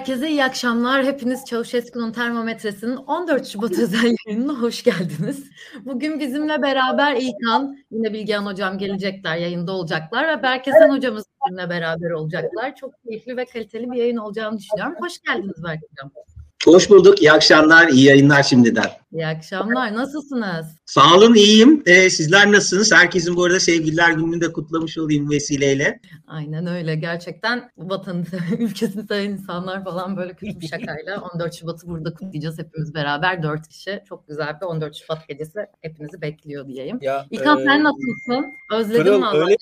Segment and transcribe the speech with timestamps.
[0.00, 1.04] Herkese, iyi akşamlar.
[1.04, 5.50] Hepiniz Çavuşesku'nun termometresinin 14 Şubat özel yayınına hoş geldiniz.
[5.84, 12.10] Bugün bizimle beraber İlkan, yine Bilgehan Hocam gelecekler, yayında olacaklar ve Berkesen Hocamız bizimle beraber
[12.10, 12.76] olacaklar.
[12.76, 14.94] Çok keyifli ve kaliteli bir yayın olacağını düşünüyorum.
[15.00, 16.10] Hoş geldiniz Berk Hocam.
[16.64, 17.22] Hoş bulduk.
[17.22, 18.86] İyi akşamlar, iyi yayınlar şimdiden.
[19.12, 19.94] İyi akşamlar.
[19.94, 20.66] Nasılsınız?
[20.86, 21.82] Sağ olun, iyiyim.
[21.86, 22.92] Ee, sizler nasılsınız?
[22.92, 26.00] Herkesin bu arada sevgililer gününü de kutlamış olayım vesileyle.
[26.26, 26.94] Aynen öyle.
[26.94, 28.24] Gerçekten vatanı,
[28.58, 33.42] ülkesini seven insanlar falan böyle küçük bir şakayla 14 Şubat'ı burada kutlayacağız hepimiz beraber.
[33.42, 34.02] Dört kişi.
[34.08, 36.98] Çok güzel bir 14 Şubat gecesi hepinizi bekliyor diyeyim.
[37.02, 38.54] Ya, İlkan e, sen nasılsın?
[38.72, 39.36] Özledim Pırıl, vallahi.
[39.36, 39.56] Öyle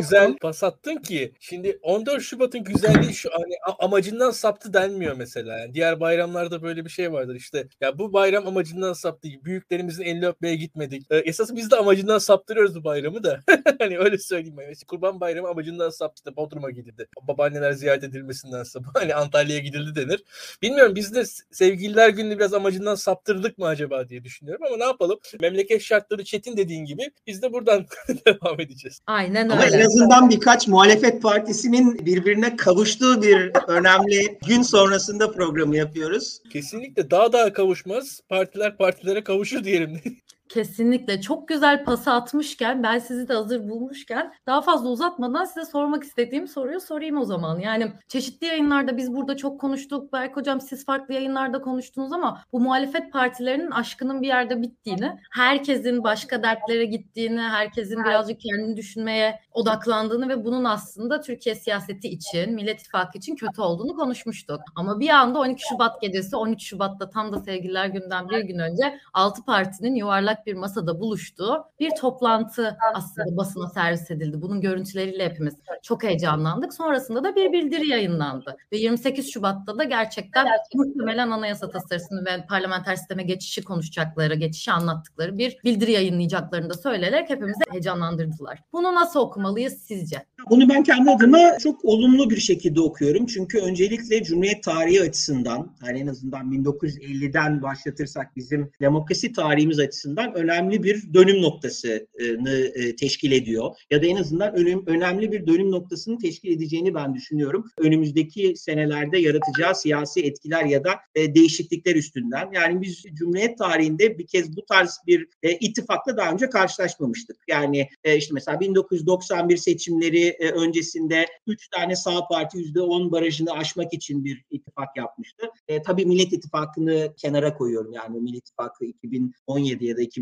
[0.00, 1.34] güzel pas attın ki.
[1.40, 5.58] Şimdi 14 Şubat'ın güzelliği şu hani amacından saptı denmiyor mesela.
[5.58, 7.68] Yani diğer bayramlarda böyle bir şey vardır işte.
[7.80, 9.28] Ya bu bayram amacından saptı.
[9.44, 11.06] Büyüklerimizin elini öpmeye gitmedik.
[11.10, 13.40] Ee, esas biz de amacından saptırıyoruz bu bayramı da.
[13.78, 14.56] hani öyle söyleyeyim.
[14.58, 14.68] Ben.
[14.68, 16.36] Mesela Kurban Bayramı amacından saptı.
[16.36, 17.08] Bodrum'a gidildi.
[17.22, 18.64] Babaanneler ziyaret edilmesinden
[18.94, 20.24] hani Antalya'ya gidildi denir.
[20.62, 25.18] Bilmiyorum biz de sevgililer gününü biraz amacından saptırdık mı acaba diye düşünüyorum ama ne yapalım?
[25.40, 27.86] Memleket şartları çetin dediğin gibi biz de buradan
[28.26, 29.00] devam edeceğiz.
[29.06, 29.52] Aynen öyle.
[29.52, 36.42] Ama en azından birkaç muhalefet partisinin birbirine kavuştuğu bir önemli gün sonrasında programı yapıyoruz.
[36.52, 38.20] Kesinlikle daha daha kavuşmaz.
[38.28, 40.00] Partiler partilere kavuşur diyelim.
[40.50, 46.04] Kesinlikle çok güzel pası atmışken ben sizi de hazır bulmuşken daha fazla uzatmadan size sormak
[46.04, 47.58] istediğim soruyu sorayım o zaman.
[47.58, 50.12] Yani çeşitli yayınlarda biz burada çok konuştuk.
[50.12, 56.04] Berk hocam siz farklı yayınlarda konuştunuz ama bu muhalefet partilerinin aşkının bir yerde bittiğini, herkesin
[56.04, 62.80] başka dertlere gittiğini, herkesin birazcık kendini düşünmeye odaklandığını ve bunun aslında Türkiye siyaseti için, Millet
[62.80, 64.60] İttifakı için kötü olduğunu konuşmuştuk.
[64.76, 68.98] Ama bir anda 12 Şubat gecesi 13 Şubat'ta tam da sevgililer günden bir gün önce
[69.12, 74.42] 6 partinin yuvarlak bir masada buluştuğu bir toplantı aslında basına servis edildi.
[74.42, 76.74] Bunun görüntüleriyle hepimiz çok heyecanlandık.
[76.74, 78.56] Sonrasında da bir bildiri yayınlandı.
[78.72, 85.38] Ve 28 Şubat'ta da gerçekten muhtemelen anayasa tasarısını ve parlamenter sisteme geçişi konuşacakları, geçişi anlattıkları
[85.38, 88.62] bir bildiri yayınlayacaklarını da söyleyerek hepimizi heyecanlandırdılar.
[88.72, 90.16] Bunu nasıl okumalıyız sizce?
[90.50, 93.26] Bunu ben kendi adıma çok olumlu bir şekilde okuyorum.
[93.26, 100.34] Çünkü öncelikle Cumhuriyet tarihi açısından, yani en azından 1950'den başlatırsak bizim demokrasi tarihimiz açısından açısından
[100.34, 103.70] önemli bir dönüm noktasını e, teşkil ediyor.
[103.90, 104.54] Ya da en azından
[104.86, 107.64] önemli bir dönüm noktasını teşkil edeceğini ben düşünüyorum.
[107.78, 112.50] Önümüzdeki senelerde yaratacağı siyasi etkiler ya da e, değişiklikler üstünden.
[112.52, 117.36] Yani biz Cumhuriyet tarihinde bir kez bu tarz bir e, ittifakla daha önce karşılaşmamıştık.
[117.48, 124.44] Yani işte mesela 1991 seçimleri öncesinde 3 tane sağ parti %10 barajını aşmak için bir
[124.50, 125.46] ittifak yapmıştı.
[125.68, 127.92] E, tabii Millet İttifakı'nı kenara koyuyorum.
[127.92, 130.19] Yani Millet İttifakı 2017 ya da 2018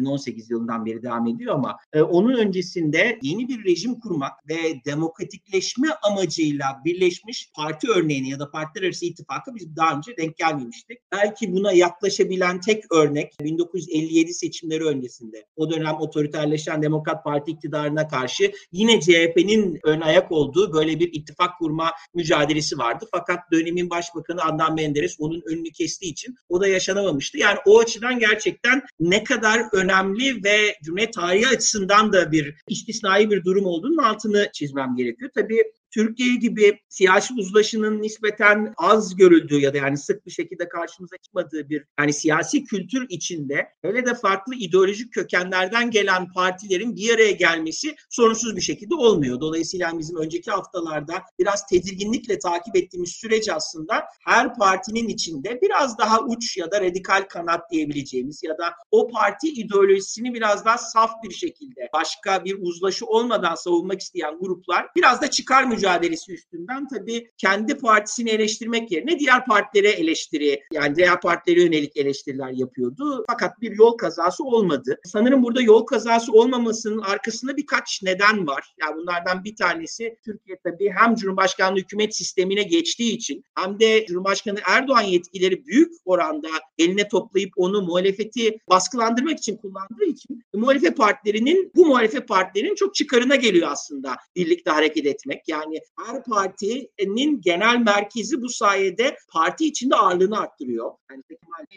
[0.51, 6.67] yılından beri devam ediyor ama e, onun öncesinde yeni bir rejim kurmak ve demokratikleşme amacıyla
[6.85, 10.99] birleşmiş parti örneğini ya da partiler arası ittifakı biz daha önce denk gelmemiştik.
[11.13, 18.53] Belki buna yaklaşabilen tek örnek 1957 seçimleri öncesinde o dönem otoriterleşen Demokrat Parti iktidarına karşı
[18.73, 23.09] yine CHP'nin ön ayak olduğu böyle bir ittifak kurma mücadelesi vardı.
[23.11, 27.39] Fakat dönemin başbakanı Adnan Menderes onun önünü kestiği için o da yaşanamamıştı.
[27.39, 33.45] Yani o açıdan gerçekten ne kadar önemli ve Cumhuriyet tarihi açısından da bir istisnai bir
[33.45, 35.31] durum olduğunun altını çizmem gerekiyor.
[35.35, 35.63] Tabii
[35.99, 41.69] Türkiye gibi siyasi uzlaşının nispeten az görüldüğü ya da yani sık bir şekilde karşımıza çıkmadığı
[41.69, 47.97] bir yani siyasi kültür içinde hele de farklı ideolojik kökenlerden gelen partilerin bir araya gelmesi
[48.11, 49.41] sorunsuz bir şekilde olmuyor.
[49.41, 56.21] Dolayısıyla bizim önceki haftalarda biraz tedirginlikle takip ettiğimiz süreç aslında her partinin içinde biraz daha
[56.21, 61.35] uç ya da radikal kanat diyebileceğimiz ya da o parti ideolojisini biraz daha saf bir
[61.35, 67.79] şekilde başka bir uzlaşı olmadan savunmak isteyen gruplar biraz da çıkar mücadelesi üstünden tabii kendi
[67.79, 73.25] partisini eleştirmek yerine diğer partilere eleştiri yani diğer partilere yönelik eleştiriler yapıyordu.
[73.27, 74.99] Fakat bir yol kazası olmadı.
[75.05, 78.75] Sanırım burada yol kazası olmamasının arkasında birkaç neden var.
[78.81, 84.59] Yani bunlardan bir tanesi Türkiye tabii hem Cumhurbaşkanlığı hükümet sistemine geçtiği için hem de Cumhurbaşkanı
[84.69, 86.49] Erdoğan yetkileri büyük oranda
[86.79, 93.37] eline toplayıp onu muhalefeti baskılandırmak için kullandığı için muhalefet partilerinin bu muhalefet partilerinin çok çıkarına
[93.37, 95.49] geliyor aslında birlikte hareket etmek.
[95.49, 100.93] Yani yani her partinin genel merkezi bu sayede parti içinde ağırlığını arttırıyor.
[101.11, 101.23] Yani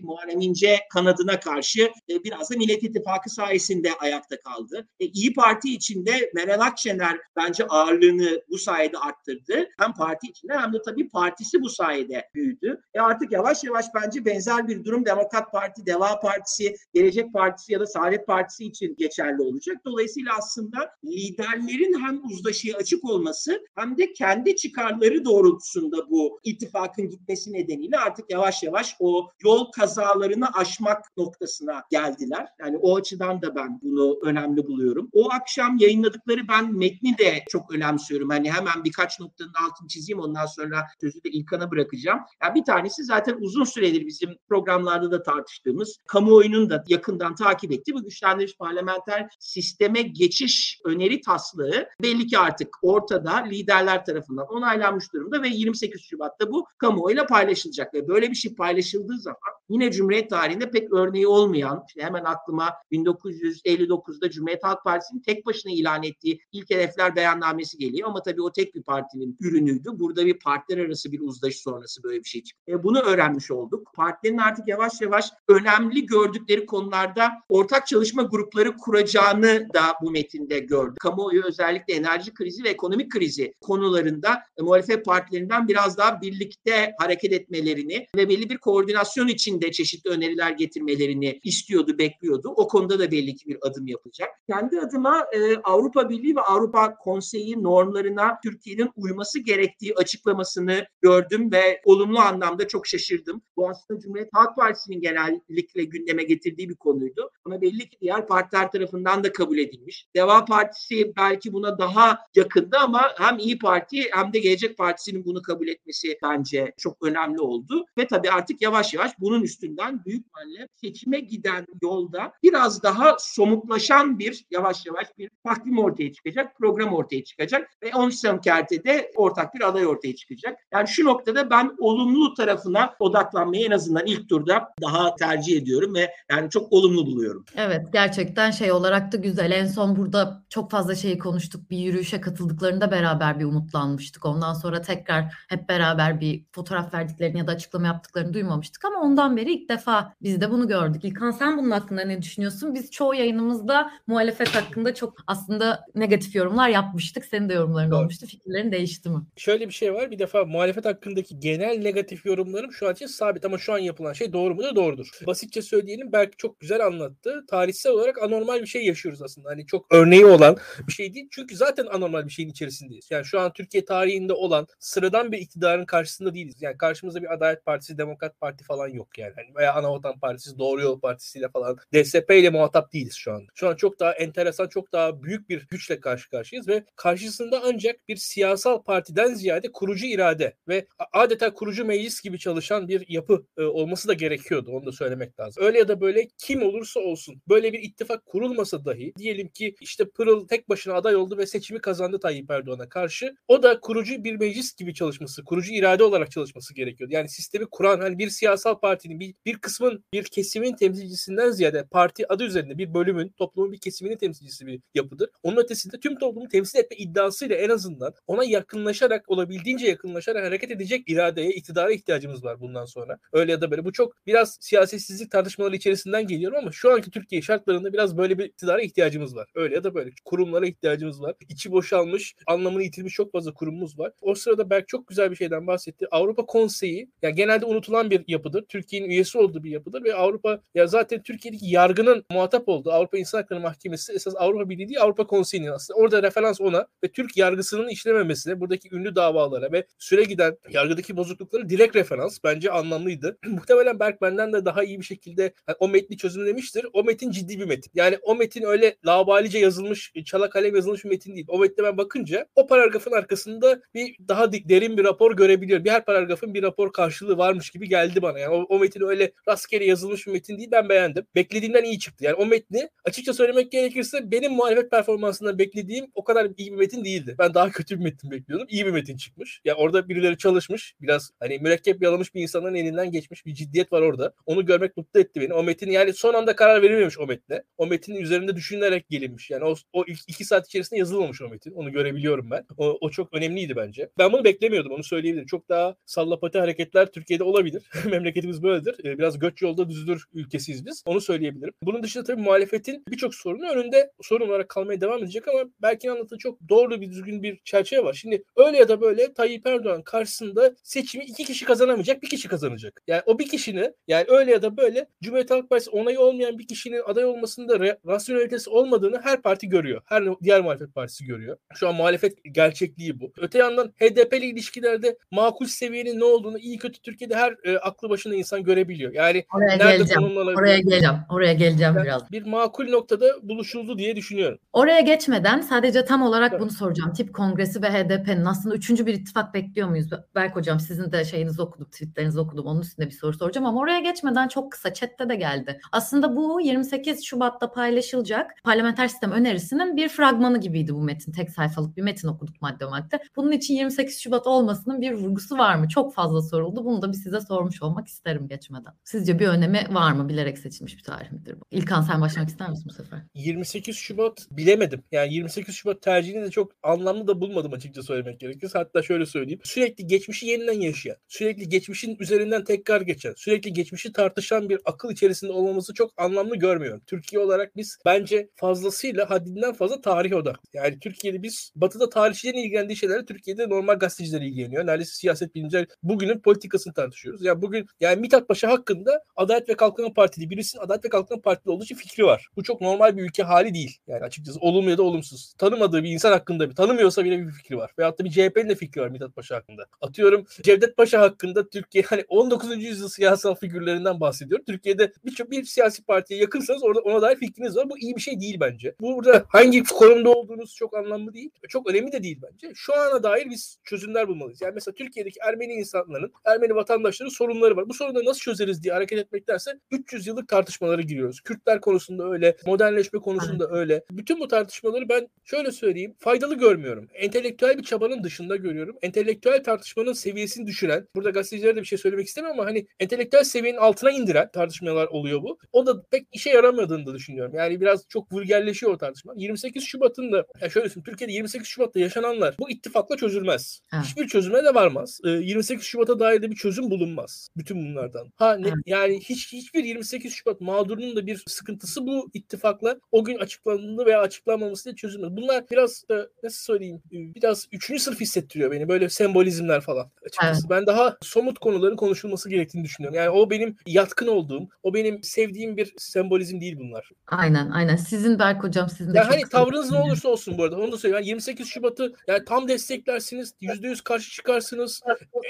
[0.01, 4.87] Muharrem İnce kanadına karşı e, biraz da Millet İttifakı sayesinde ayakta kaldı.
[4.99, 9.69] E, İyi Parti içinde Meral Akşener bence ağırlığını bu sayede arttırdı.
[9.79, 12.81] Hem parti içinde hem de tabii partisi bu sayede büyüdü.
[12.93, 17.79] E artık yavaş yavaş bence benzer bir durum Demokrat Parti, Deva Partisi, Gelecek Partisi ya
[17.79, 19.77] da Saadet Partisi için geçerli olacak.
[19.85, 27.53] Dolayısıyla aslında liderlerin hem uzlaşıya açık olması hem de kendi çıkarları doğrultusunda bu ittifakın gitmesi
[27.53, 32.47] nedeniyle artık yavaş yavaş o yol kazalarını aşmak noktasına geldiler.
[32.59, 35.09] Yani o açıdan da ben bunu önemli buluyorum.
[35.13, 38.29] O akşam yayınladıkları ben metni de çok önemsiyorum.
[38.29, 42.19] Hani hemen birkaç noktanın altını çizeyim ondan sonra sözü de İlkan'a bırakacağım.
[42.43, 47.93] Yani bir tanesi zaten uzun süredir bizim programlarda da tartıştığımız, kamuoyunun da yakından takip ettiği
[47.93, 55.41] bu güçlendirilmiş parlamenter sisteme geçiş öneri taslığı belli ki artık ortada liderler tarafından onaylanmış durumda
[55.41, 60.71] ve 28 Şubat'ta bu kamuoyuyla paylaşılacak ve böyle bir şey paylaşıldığı zaman yine Cumhuriyet tarihinde
[60.71, 66.69] pek örneği olmayan, işte hemen aklıma 1959'da Cumhuriyet Halk Partisi'nin tek başına ilan ettiği ilk
[66.69, 69.89] hedefler beyannamesi geliyor ama tabii o tek bir partinin ürünüydü.
[69.93, 72.71] Burada bir partiler arası bir uzlaşı sonrası böyle bir şey çıktı.
[72.71, 73.93] E, bunu öğrenmiş olduk.
[73.95, 80.99] Partilerin artık yavaş yavaş önemli gördükleri konularda ortak çalışma grupları kuracağını da bu metinde gördük.
[80.99, 87.33] Kamuoyu özellikle enerji krizi ve ekonomik krizi konularında e, muhalefet partilerinden biraz daha birlikte hareket
[87.33, 92.53] etmelerini ve belli bir koordinasyon içinde çeşitli öneriler getirmelerini istiyordu, bekliyordu.
[92.55, 94.29] O konuda da belli ki bir adım yapacak.
[94.49, 101.81] Kendi adıma e, Avrupa Birliği ve Avrupa Konseyi normlarına Türkiye'nin uyması gerektiği açıklamasını gördüm ve
[101.85, 103.41] olumlu anlamda çok şaşırdım.
[103.57, 107.31] Bu aslında Cumhuriyet Halk Partisi'nin genellikle gündeme getirdiği bir konuydu.
[107.45, 110.07] Ama belli ki diğer partiler tarafından da kabul edilmiş.
[110.15, 115.41] Deva Partisi belki buna daha yakındı ama hem İyi Parti hem de Gelecek Partisi'nin bunu
[115.41, 117.85] kabul etmesi bence çok önemli oldu.
[117.97, 124.19] Ve tabii artık yavaş yavaş bunun üstünden büyük ihtimalle seçime giden yolda biraz daha somutlaşan
[124.19, 129.67] bir yavaş yavaş bir takvim ortaya çıkacak, program ortaya çıkacak ve 13 Semkerte'de ortak bir
[129.67, 130.57] aday ortaya çıkacak.
[130.73, 136.11] Yani şu noktada ben olumlu tarafına odaklanmayı en azından ilk turda daha tercih ediyorum ve
[136.31, 137.45] yani çok olumlu buluyorum.
[137.55, 139.51] Evet gerçekten şey olarak da güzel.
[139.51, 141.71] En son burada çok fazla şeyi konuştuk.
[141.71, 144.25] Bir yürüyüşe katıldıklarında beraber bir umutlanmıştık.
[144.25, 149.37] Ondan sonra tekrar hep beraber bir fotoğraf verdiklerini ya da açıklama yaptıklarını duymamıştık ama ondan
[149.37, 151.05] beri ilk defa biz de bunu gördük.
[151.05, 152.75] İlkan sen bunun hakkında ne düşünüyorsun?
[152.75, 157.25] Biz çoğu yayınımızda muhalefet hakkında çok aslında negatif yorumlar yapmıştık.
[157.25, 157.99] Senin de yorumların Doğru.
[157.99, 158.25] olmuştu.
[158.25, 159.21] Fikirlerin değişti mi?
[159.37, 160.11] Şöyle bir şey var.
[160.11, 164.13] Bir defa muhalefet hakkındaki genel negatif yorumlarım şu an için sabit ama şu an yapılan
[164.13, 164.75] şey doğru mudur?
[164.75, 165.09] Doğrudur.
[165.27, 167.45] Basitçe söyleyelim belki çok güzel anlattı.
[167.49, 169.49] Tarihsel olarak anormal bir şey yaşıyoruz aslında.
[169.49, 170.57] Hani çok örneği olan
[170.87, 171.27] bir şey değil.
[171.31, 173.07] Çünkü zaten anormal bir şeyin içerisindeyiz.
[173.11, 176.61] Yani şu an Türkiye tarihinde olan sıradan bir iktidarın karşısında değiliz.
[176.61, 179.33] Yani karşımızda bir Adalet Partisi, Demokrat Parti falan yok yani.
[179.35, 183.47] Hani veya Anavatan Partisi, Doğru Yol Partisi ile falan DSP ile muhatap değiliz şu an.
[183.55, 188.07] Şu an çok daha enteresan, çok daha büyük bir güçle karşı karşıyayız ve karşısında ancak
[188.07, 193.63] bir siyasal partiden ziyade kurucu irade ve adeta kurucu meclis gibi çalışan bir yapı e,
[193.63, 194.71] olması da gerekiyordu.
[194.71, 195.63] Onu da söylemek lazım.
[195.63, 200.09] Öyle ya da böyle kim olursa olsun böyle bir ittifak kurulmasa dahi diyelim ki işte
[200.09, 203.20] Pırıl tek başına aday oldu ve seçimi kazandı Tayyip Erdoğan'a karşı.
[203.47, 207.13] O da kurucu bir meclis gibi çalışması, kurucu irade olarak çalışması gerekiyordu.
[207.13, 212.33] Yani sistemi kuran hani bir siyasal partinin bir, bir kısmın bir kesimin temsilcisinden ziyade parti
[212.33, 215.29] adı üzerinde bir bölümün toplumun bir kesiminin temsilcisi bir yapıdır.
[215.43, 221.03] Onun ötesinde tüm toplumu temsil etme iddiasıyla en azından ona yakınlaşarak olabildiğince yakınlaşarak hareket edecek
[221.07, 223.17] iradeye, iktidara ihtiyacımız var bundan sonra.
[223.33, 223.85] Öyle ya da böyle.
[223.85, 228.45] Bu çok biraz siyasetsizlik tartışmaları içerisinden geliyorum ama şu anki Türkiye şartlarında biraz böyle bir
[228.45, 229.49] iktidara ihtiyacımız var.
[229.55, 230.11] Öyle ya da böyle.
[230.25, 231.35] Kurumlara ihtiyacımız var.
[231.49, 234.11] İçi boşalmış, anlamını yitirmiş çok fazla kurumumuz var.
[234.21, 236.07] O sırada Berk çok güzel bir şeyden bahsetti.
[236.11, 238.65] Avrupa Konseyi yani genelde unutulan bir yapıdır.
[238.69, 243.37] Türkiye'nin üyesi olduğu bir yapıdır ve Avrupa ya zaten Türkiye'deki yargının muhatap olduğu Avrupa İnsan
[243.37, 245.99] Hakları Mahkemesi esas Avrupa Birliği değil Avrupa Konseyi'nin aslında.
[245.99, 251.69] Orada referans ona ve Türk yargısının işlememesine, buradaki ünlü davalara ve süre giden yargıdaki bozuklukları
[251.69, 253.37] direkt referans bence anlamlıydı.
[253.47, 256.85] Muhtemelen Berk benden de daha iyi bir şekilde hani o metni çözümlemiştir.
[256.93, 257.91] O metin ciddi bir metin.
[257.95, 261.45] Yani o metin öyle labalice yazılmış, çala kalem yazılmış bir metin değil.
[261.49, 265.85] O metne ben bakınca o paragrafın arkasında bir daha derin bir rapor görebiliyorum.
[265.85, 268.39] Bir her paragrafın bir rapor karşılığı varmış gibi geldi bana.
[268.39, 270.69] Yani o, o metin öyle rastgele yazılmış bir metin değil.
[270.71, 271.25] Ben beğendim.
[271.35, 272.23] Beklediğimden iyi çıktı.
[272.25, 277.05] Yani o metni açıkça söylemek gerekirse benim muhalefet performansından beklediğim o kadar iyi bir metin
[277.05, 277.35] değildi.
[277.39, 278.67] Ben daha kötü bir metin bekliyordum.
[278.69, 279.61] İyi bir metin çıkmış.
[279.65, 280.95] Ya yani orada birileri çalışmış.
[281.01, 284.33] Biraz hani mürekkep yalamış bir insanın elinden geçmiş bir ciddiyet var orada.
[284.45, 285.53] Onu görmek mutlu etti beni.
[285.53, 287.63] O metin yani son anda karar verilmemiş o metne.
[287.77, 289.49] O metnin üzerinde düşünülerek gelinmiş.
[289.49, 291.71] Yani o, o ilk iki saat içerisinde yazılmamış o metin.
[291.71, 292.65] Onu görebiliyorum ben.
[292.81, 294.09] O, o çok önemliydi bence.
[294.17, 294.91] Ben bunu beklemiyordum.
[294.91, 295.47] Onu söyleyebilirim.
[295.47, 297.83] Çok daha sallapati hareketler Türkiye'de olabilir.
[298.05, 299.05] Memleketimiz böyle yoldadır.
[299.05, 301.03] E, biraz göç yolda düzdür ülkesiyiz biz.
[301.05, 301.73] Onu söyleyebilirim.
[301.83, 306.37] Bunun dışında tabii muhalefetin birçok sorunu önünde sorun olarak kalmaya devam edecek ama belki anlattığı
[306.37, 308.13] çok doğru bir düzgün bir çerçeve var.
[308.13, 313.01] Şimdi öyle ya da böyle Tayyip Erdoğan karşısında seçimi iki kişi kazanamayacak, bir kişi kazanacak.
[313.07, 316.67] Yani o bir kişinin yani öyle ya da böyle Cumhuriyet Halk Partisi onayı olmayan bir
[316.67, 320.01] kişinin aday olmasında rasyonelitesi olmadığını her parti görüyor.
[320.05, 321.57] Her diğer muhalefet partisi görüyor.
[321.73, 322.37] Şu an muhalefet
[322.75, 323.31] gerçekliği bu.
[323.37, 328.35] Öte yandan HDP'li ilişkilerde makul seviyenin ne olduğunu iyi kötü Türkiye'de her e, aklı başında
[328.35, 329.13] insan görebiliyor.
[329.13, 330.37] Yani Oraya nerede geleceğim.
[330.57, 331.15] Oraya geleceğim.
[331.29, 332.31] Oraya geleceğim Ben biraz.
[332.31, 334.57] bir makul noktada buluşuldu diye düşünüyorum.
[334.73, 336.61] Oraya geçmeden sadece tam olarak Evet.
[336.61, 337.13] bunu soracağım.
[337.13, 340.07] Tip Kongresi ve HDP'nin aslında üçüncü bir ittifak bekliyor muyuz?
[340.35, 342.65] Berk Hocam sizin de şeyinizi okudum, tweetlerinizi okudum.
[342.65, 345.79] Onun üstünde bir soru soracağım ama oraya geçmeden çok kısa chatte de geldi.
[345.91, 351.31] Aslında bu 28 Şubat'ta paylaşılacak parlamenter sistem önerisinin bir fragmanı gibiydi bu metin.
[351.31, 353.19] Tek sayfalık bir metin okuduk madde madde.
[353.35, 355.87] Bunun için 28 Şubat olmasının bir vurgusu var mı?
[355.87, 356.85] Çok fazla soruldu.
[356.85, 358.93] Bunu da bir size sormuş olmak isterim geçmeden.
[359.03, 360.29] Sizce bir önemi var mı?
[360.29, 361.65] Bilerek seçilmiş bir tarih midir bu?
[361.71, 363.19] İlkan sen başlamak ister misin bu sefer?
[363.33, 365.03] 28 Şubat bilemedim.
[365.11, 368.77] Yani 28 Şubat tercihini de çok anlamlı da bulmadım açıkça söylemek gerekirse.
[368.77, 369.59] Hatta şöyle söyleyeyim.
[369.63, 375.51] Sürekli geçmişi yeniden yaşayan, sürekli geçmişin üzerinden tekrar geçen, sürekli geçmişi tartışan bir akıl içerisinde
[375.51, 377.01] olmamızı çok anlamlı görmüyorum.
[377.07, 380.59] Türkiye olarak biz bence fazlasıyla haddinden fazla tarih odak.
[380.73, 382.09] Yani Türkiye'de biz batıda
[382.51, 384.85] tarihçilerin ilgilendiği şeylerle Türkiye'de normal gazeteciler ilgileniyor.
[384.85, 387.45] Neredeyse siyaset bilimciler bugünün politikasını tartışıyoruz.
[387.45, 391.71] Ya bugün yani Mithat Paşa hakkında Adalet ve Kalkınma Partili birisinin Adalet ve Kalkınma Partili
[391.71, 392.47] olduğu için fikri var.
[392.55, 393.97] Bu çok normal bir ülke hali değil.
[394.07, 395.53] Yani açıkçası olumlu ya da olumsuz.
[395.57, 397.91] Tanımadığı bir insan hakkında bir tanımıyorsa bile bir fikri var.
[397.99, 399.85] Veyahut da bir CHP'nin de fikri var Mithat Paşa hakkında.
[400.01, 402.83] Atıyorum Cevdet Paşa hakkında Türkiye hani 19.
[402.83, 404.59] yüzyıl siyasal figürlerinden bahsediyor.
[404.65, 407.89] Türkiye'de birçok bir siyasi partiye yakınsanız orada ona dair fikriniz var.
[407.89, 408.95] Bu iyi bir şey değil bence.
[409.01, 411.49] Burada hangi konumda olduğunuz çok anlamlı değil.
[411.69, 412.71] Çok önemli de değil bence.
[412.75, 414.61] Şu ana dair biz çözümler bulmalıyız.
[414.61, 417.89] Yani mesela Türkiye'deki Ermeni insanların, Ermeni vatandaşların sorunları var.
[417.89, 421.41] Bu sorunları nasıl çözeriz diye hareket etmektense 300 yıllık tartışmalara giriyoruz.
[421.41, 424.03] Kürtler konusunda öyle, modernleşme konusunda öyle.
[424.11, 427.07] Bütün bu tartışmaları ben şöyle söyleyeyim, faydalı görmüyorum.
[427.13, 428.97] Entelektüel bir çabanın dışında görüyorum.
[429.01, 433.79] Entelektüel tartışmanın seviyesini düşüren, burada gazetecilere de bir şey söylemek istemiyorum ama hani entelektüel seviyenin
[433.79, 435.57] altına indiren tartışmalar oluyor bu.
[435.71, 437.55] O da pek işe yaramadığını da düşünüyorum.
[437.55, 439.33] Yani biraz çok vulgerleşiyor o tartışma.
[439.35, 441.99] 28 Şubat'ın da ya şöyle söyleyeyim, Türkiye'de 28 Şubat'ta
[442.31, 443.81] yaşananlar bu ittifakla çözülmez.
[443.93, 444.05] Evet.
[444.05, 445.19] Hiçbir çözüme de varmaz.
[445.25, 448.27] Ee, 28 Şubat'a dair de bir çözüm bulunmaz bütün bunlardan.
[448.35, 448.77] Ha ne, Evet.
[448.85, 454.21] yani hiç hiçbir 28 Şubat mağdurunun da bir sıkıntısı bu ittifakla o gün açıklandığı veya
[454.21, 455.35] açıklanmaması diye çözülmez.
[455.37, 460.69] Bunlar biraz da nasıl söyleyeyim e, biraz üçüncü sınıf hissettiriyor beni böyle sembolizmler falan açıkçası.
[460.69, 463.17] Ben daha somut konuların konuşulması gerektiğini düşünüyorum.
[463.17, 467.09] Yani o benim yatkın olduğum, o benim sevdiğim bir sembolizm değil bunlar.
[467.27, 467.95] Aynen aynen.
[467.95, 470.91] Sizin Berk Hocam sizin de Yani çok hani tavrınız ne olursa olsun bu arada onu
[470.91, 471.23] da söyleyeyim.
[471.23, 475.01] Yani 28 Şubat'ı yani tam desteklersiniz, %100 karşı çıkarsınız.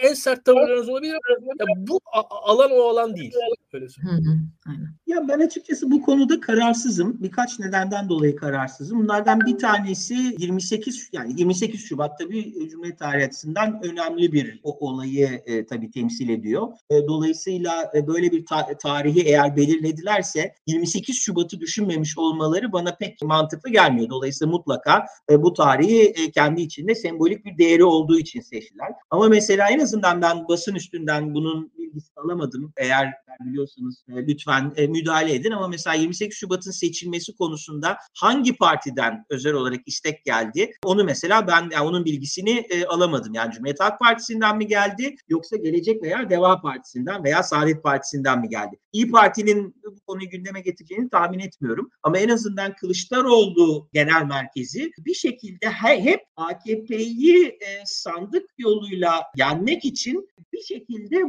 [0.01, 1.13] En sert tavırlarınız olabilir.
[1.59, 1.99] Ya bu
[2.29, 3.33] alan o alan değil.
[3.73, 4.25] Öyle söyleyeyim.
[4.25, 4.37] Hı hı,
[4.67, 4.95] aynen.
[5.07, 7.17] Ya ben açıkçası bu konuda kararsızım.
[7.23, 8.99] Birkaç nedenden dolayı kararsızım.
[8.99, 15.41] Bunlardan bir tanesi 28 yani 28 Şubat tabii Cumhuriyet tarihi açısından önemli bir o olayı
[15.45, 16.67] e, tabii temsil ediyor.
[16.89, 23.21] E, dolayısıyla e, böyle bir ta- tarihi eğer belirledilerse 28 Şubat'ı düşünmemiş olmaları bana pek
[23.21, 24.09] mantıklı gelmiyor.
[24.09, 28.91] Dolayısıyla mutlaka e, bu tarihi e, kendi içinde sembolik bir değeri olduğu için seçtiler.
[29.09, 32.73] Ama mesela en azından ben basın üstünden bunun bilgisini alamadım.
[32.77, 33.13] Eğer
[33.45, 39.53] biliyorsanız e, lütfen e, müdahale edin ama mesela 28 Şubat'ın seçilmesi konusunda hangi partiden özel
[39.53, 40.71] olarak istek geldi?
[40.83, 43.33] Onu mesela ben yani onun bilgisini e, alamadım.
[43.33, 48.49] Yani Cumhuriyet Halk Partisi'nden mi geldi yoksa Gelecek veya Deva Partisi'nden veya Saadet Partisi'nden mi
[48.49, 48.79] geldi?
[48.93, 51.89] İyi Parti'nin bu konuyu gündeme getireceğini tahmin etmiyorum.
[52.03, 59.85] Ama en azından Kılıçdaroğlu genel merkezi bir şekilde he- hep AKP'yi e, sandık yoluyla yenmek
[59.85, 61.23] için bir şekilde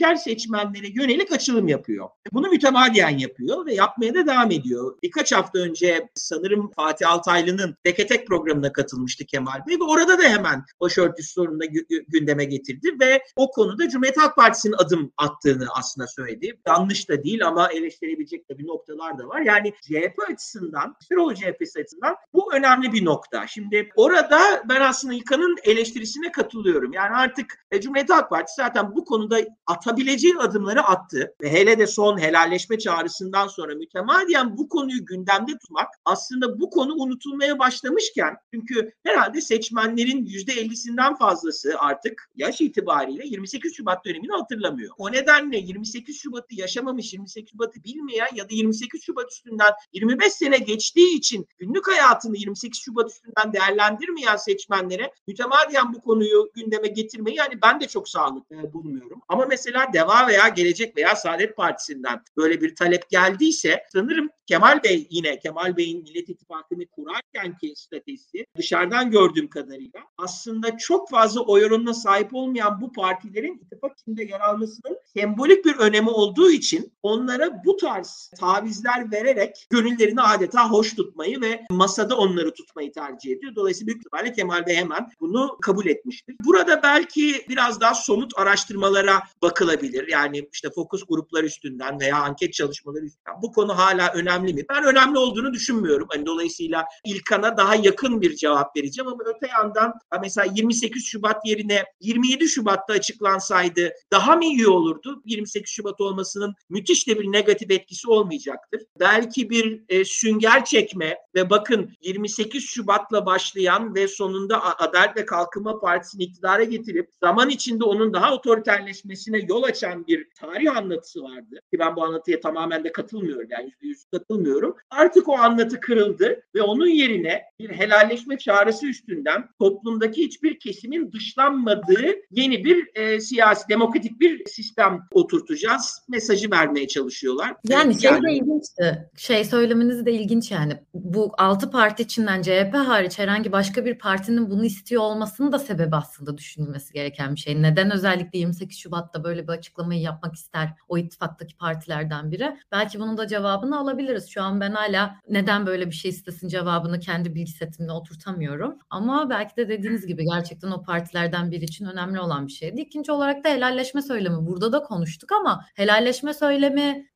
[0.00, 2.08] muhafazakar seçmenlere yönelik açılım yapıyor.
[2.32, 4.98] Bunu mütemadiyen yapıyor ve yapmaya da devam ediyor.
[5.02, 10.22] Birkaç hafta önce sanırım Fatih Altaylı'nın Teke Tek programına katılmıştı Kemal Bey ve orada da
[10.22, 15.66] hemen başörtüsü sorununu gü- gü- gündeme getirdi ve o konuda Cumhuriyet Halk Partisi'nin adım attığını
[15.74, 16.58] aslında söyledi.
[16.66, 19.40] Yanlış da değil ama eleştirebilecek de bir noktalar da var.
[19.40, 23.46] Yani CHP açısından, Kılıçdaroğlu CHP'si açısından bu önemli bir nokta.
[23.46, 26.92] Şimdi orada ben aslında İlkan'ın eleştirisine katılıyorum.
[26.92, 29.38] Yani artık e, Cumhuriyet Halk Partisi zaten bu konuda
[29.86, 31.34] atabileceği adımları attı.
[31.42, 36.94] Ve hele de son helalleşme çağrısından sonra mütemadiyen bu konuyu gündemde tutmak aslında bu konu
[36.94, 44.94] unutulmaya başlamışken çünkü herhalde seçmenlerin %50'sinden fazlası artık yaş itibariyle 28 Şubat dönemini hatırlamıyor.
[44.98, 50.58] O nedenle 28 Şubat'ı yaşamamış, 28 Şubat'ı bilmeyen ya da 28 Şubat üstünden 25 sene
[50.58, 57.58] geçtiği için günlük hayatını 28 Şubat üstünden değerlendirmeyen seçmenlere mütemadiyen bu konuyu gündeme getirmeyi yani
[57.62, 59.20] ben de çok sağlıklı bulmuyorum.
[59.28, 65.06] Ama mesela Deva veya Gelecek veya Saadet Partisi'nden böyle bir talep geldiyse sanırım Kemal Bey
[65.10, 71.64] yine Kemal Bey'in Millet İttifakı'nı kurarken ki stratejisi dışarıdan gördüğüm kadarıyla aslında çok fazla oy
[71.64, 77.64] oranına sahip olmayan bu partilerin ittifak içinde yer almasının sembolik bir önemi olduğu için onlara
[77.64, 83.54] bu tarz tavizler vererek gönüllerini adeta hoş tutmayı ve masada onları tutmayı tercih ediyor.
[83.54, 86.36] Dolayısıyla büyük ihtimalle Kemal Bey hemen bunu kabul etmiştir.
[86.44, 90.08] Burada belki biraz daha somut araştırmalara bakılabilir.
[90.08, 93.42] Yani işte fokus gruplar üstünden veya anket çalışmaları üstünden.
[93.42, 94.64] Bu konu hala önemli mi?
[94.68, 96.08] Ben önemli olduğunu düşünmüyorum.
[96.10, 99.92] Hani dolayısıyla İlkan'a daha yakın bir cevap vereceğim ama öte yandan
[100.22, 105.05] mesela 28 Şubat yerine 27 Şubat'ta açıklansaydı daha mı iyi olurdu?
[105.24, 108.82] 28 Şubat olmasının müthiş de bir negatif etkisi olmayacaktır.
[109.00, 115.80] Belki bir e, sünger çekme ve bakın 28 Şubat'la başlayan ve sonunda Adalet ve Kalkınma
[115.80, 121.60] Partisi'ni iktidara getirip zaman içinde onun daha otoriterleşmesine yol açan bir tarih anlatısı vardı.
[121.72, 123.48] Ki ben bu anlatıya tamamen de katılmıyorum.
[123.50, 124.76] Yani %100 katılmıyorum.
[124.90, 132.14] Artık o anlatı kırıldı ve onun yerine bir helalleşme çağrısı üstünden toplumdaki hiçbir kesimin dışlanmadığı
[132.30, 136.02] yeni bir e, siyasi, demokratik bir sistem oturtacağız.
[136.08, 137.54] Mesajı vermeye çalışıyorlar.
[137.68, 139.10] Yani şey de ilginçti.
[139.16, 140.82] Şey söylemeniz de ilginç yani.
[140.94, 145.96] Bu altı parti içinden CHP hariç herhangi başka bir partinin bunu istiyor olmasının da sebebi
[145.96, 147.62] aslında düşünülmesi gereken bir şey.
[147.62, 152.56] Neden özellikle 28 Şubat'ta böyle bir açıklamayı yapmak ister o ittifaktaki partilerden biri?
[152.72, 154.28] Belki bunun da cevabını alabiliriz.
[154.28, 158.78] Şu an ben hala neden böyle bir şey istesin cevabını kendi bilgi setimle oturtamıyorum.
[158.90, 162.80] Ama belki de dediğiniz gibi gerçekten o partilerden biri için önemli olan bir şeydi.
[162.80, 164.46] İkinci olarak da helalleşme söylemi.
[164.46, 167.06] Burada da konuştuk ama helalleşme söylemi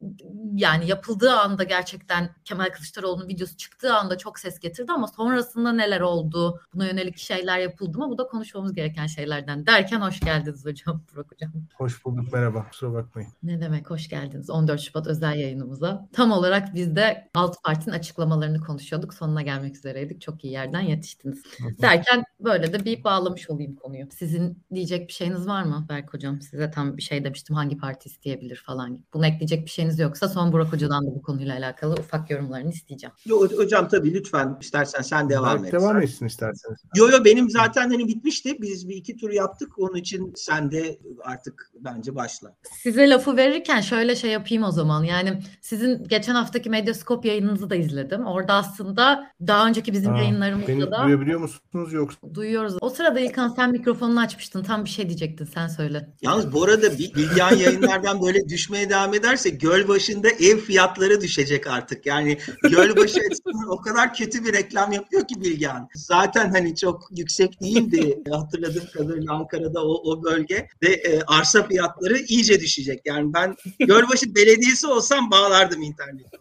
[0.54, 6.00] yani yapıldığı anda gerçekten Kemal Kılıçdaroğlu'nun videosu çıktığı anda çok ses getirdi ama sonrasında neler
[6.00, 6.60] oldu?
[6.74, 8.10] Buna yönelik şeyler yapıldı mı?
[8.10, 11.52] Bu da konuşmamız gereken şeylerden derken hoş geldiniz hocam Burak hocam.
[11.74, 13.30] Hoş bulduk merhaba kusura bakmayın.
[13.42, 16.08] Ne demek hoş geldiniz 14 Şubat özel yayınımıza.
[16.12, 19.14] Tam olarak biz de alt partinin açıklamalarını konuşuyorduk.
[19.14, 20.20] Sonuna gelmek üzereydik.
[20.20, 21.42] Çok iyi yerden yetiştiniz.
[21.82, 24.06] Derken böyle de bir bağlamış olayım konuyu.
[24.10, 26.40] Sizin diyecek bir şeyiniz var mı Berk hocam?
[26.40, 29.02] Size tam bir şey demiştim hangi parti isteyebilir falan gibi.
[29.14, 33.14] Bunu ekleyecek bir şeyiniz yoksa son Burak hocadan da bu konuyla alakalı ufak yorumlarını isteyeceğim.
[33.26, 35.72] Yo, hocam tabii lütfen istersen sen devam Berk et.
[35.80, 36.78] Devam etsin isterseniz.
[36.96, 38.62] Yo yo benim zaten hani bitmişti.
[38.62, 39.78] Biz bir iki tur yaptık.
[39.78, 42.56] Onun için sen de artık bence başla.
[42.82, 45.04] Size lafı verirken şöyle şey yapayım o zaman.
[45.04, 48.26] Yani sizin geçen haftaki Medyaskop yayınınızı da izledim.
[48.26, 52.18] Orada aslında daha önceki bizim Aa, yayınlarımızda Beni da duyabiliyor musunuz yoksa?
[52.34, 52.74] duyuyoruz.
[52.80, 54.62] O sırada İlkan sen mikrofonunu açmıştın.
[54.62, 55.44] Tam bir şey diyecektin.
[55.44, 56.08] Sen söyle.
[56.22, 62.06] Yalnız bu arada Bil- Bilgehan yayınlardan böyle düşmeye devam ederse Gölbaşı'nda ev fiyatları düşecek artık.
[62.06, 65.88] Yani Gölbaşı açısından o kadar kötü bir reklam yapıyor ki Bilgehan.
[65.94, 72.18] Zaten hani çok yüksek değildi hatırladığım kadarıyla Ankara'da o, o bölge ve e, arsa fiyatları
[72.18, 73.00] iyice düşecek.
[73.04, 76.38] Yani ben Gölbaşı Belediyesi olsam bağlardım interneti.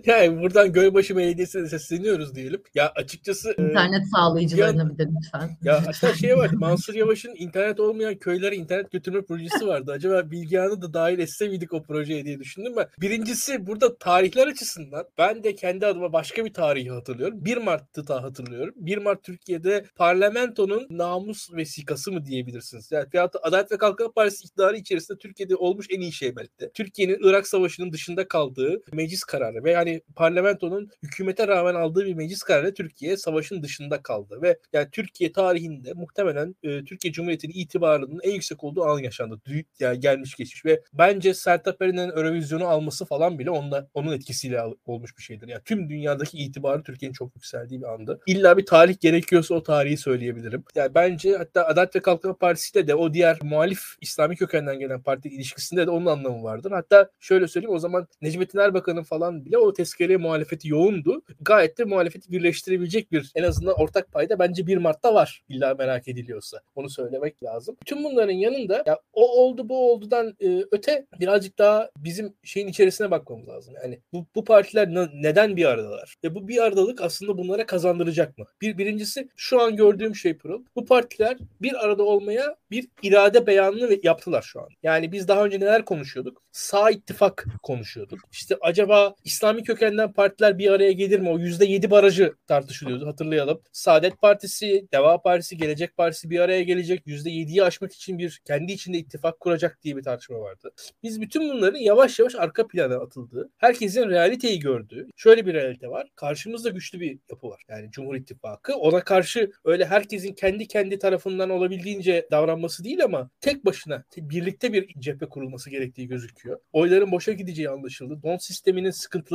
[0.06, 2.62] yani buradan Gölbaşı Belediyesi'ne sesleniyoruz diyelim.
[2.74, 5.56] Ya açıkçası e, İnternet sağlayıcılarına bir de lütfen.
[5.62, 9.92] ya hatta şey vardı Mansur Yavaş'ın internet olmayan köylere internet götürme projesi vardı.
[9.92, 12.86] Acaba Bilgehan'ı da dahil etse miydik o projeye diye düşündüm ben.
[13.00, 17.44] Birincisi burada tarihler açısından ben de kendi adıma başka bir tarihi hatırlıyorum.
[17.44, 18.74] 1 Mart'tı da hatırlıyorum.
[18.76, 22.92] 1 Mart Türkiye'de parlamentonun namus vesikası mı diyebilirsiniz.
[22.92, 26.58] Yani veyahut da Adalet ve Kalkınma Partisi iktidarı içerisinde Türkiye'de olmuş en iyi şey belki
[26.60, 26.70] de.
[26.74, 32.42] Türkiye'nin Irak Savaşı'nın dışında kaldığı meclis kararı ve yani parlamentonun hükümete rağmen aldığı bir meclis
[32.42, 38.30] kararı Türkiye savaşın dışında kaldı ve yani Türkiye tarihinde muhtemelen e, Türkiye Cumhuriyeti'nin itibarının en
[38.30, 39.40] yüksek olduğu an yaşandı.
[39.80, 45.18] Yani gelmiş geçmiş ve bence Sertab Erener'in Eurovizyonu alması falan bile onunla, onun etkisiyle olmuş
[45.18, 45.48] bir şeydir.
[45.48, 48.20] Yani tüm dünyadaki itibarı Türkiye'nin çok yükseldiği bir andı.
[48.26, 50.64] İlla bir tarih gerekiyorsa o tarihi söyleyebilirim.
[50.74, 55.28] Yani bence hatta Adalet ve Kalkınma Partisi'de de o diğer muhalif İslami kökenden gelen parti
[55.28, 56.70] ilişkisinde de onun anlamı vardır.
[56.70, 61.22] Hatta şöyle söyleyeyim o zaman Necmettin Erbakan'ın falan bile o tezkereye muhalefeti yoğundu.
[61.40, 65.42] Gayet de muhalefeti birleştirebilecek bir en azından ortak payda bence 1 Mart'ta var.
[65.48, 66.60] İlla merak ediliyorsa.
[66.74, 67.76] Onu söylemek lazım.
[67.80, 73.10] Bütün bunların yanında ya o oldu bu oldudan e, öte birazcık daha bizim şeyin içerisine
[73.10, 73.74] bakmamız lazım.
[73.82, 76.14] Yani bu, bu partiler ne- neden bir aradalar?
[76.24, 78.44] Ve bu bir aradalık aslında bunlara kazandıracak mı?
[78.60, 80.64] Bir birincisi şu an gördüğüm şey Pırıl.
[80.76, 84.68] Bu partiler bir arada olmaya bir irade beyanını yaptılar şu an.
[84.82, 86.42] Yani biz daha önce neler konuşuyorduk?
[86.52, 88.20] Sağ ittifak konuşuyorduk.
[88.32, 91.30] İşte acaba İslam İslami kökenden partiler bir araya gelir mi?
[91.30, 93.60] O %7 barajı tartışılıyordu hatırlayalım.
[93.72, 97.06] Saadet Partisi, Deva Partisi, Gelecek Partisi bir araya gelecek.
[97.06, 100.70] %7'yi aşmak için bir kendi içinde ittifak kuracak diye bir tartışma vardı.
[101.02, 106.08] Biz bütün bunların yavaş yavaş arka plana atıldığı, herkesin realiteyi gördüğü şöyle bir realite var.
[106.16, 107.62] Karşımızda güçlü bir yapı var.
[107.68, 108.74] Yani Cumhur İttifakı.
[108.76, 114.94] Ona karşı öyle herkesin kendi kendi tarafından olabildiğince davranması değil ama tek başına birlikte bir
[114.98, 116.58] cephe kurulması gerektiği gözüküyor.
[116.72, 118.22] Oyların boşa gideceği anlaşıldı.
[118.22, 118.90] Don sisteminin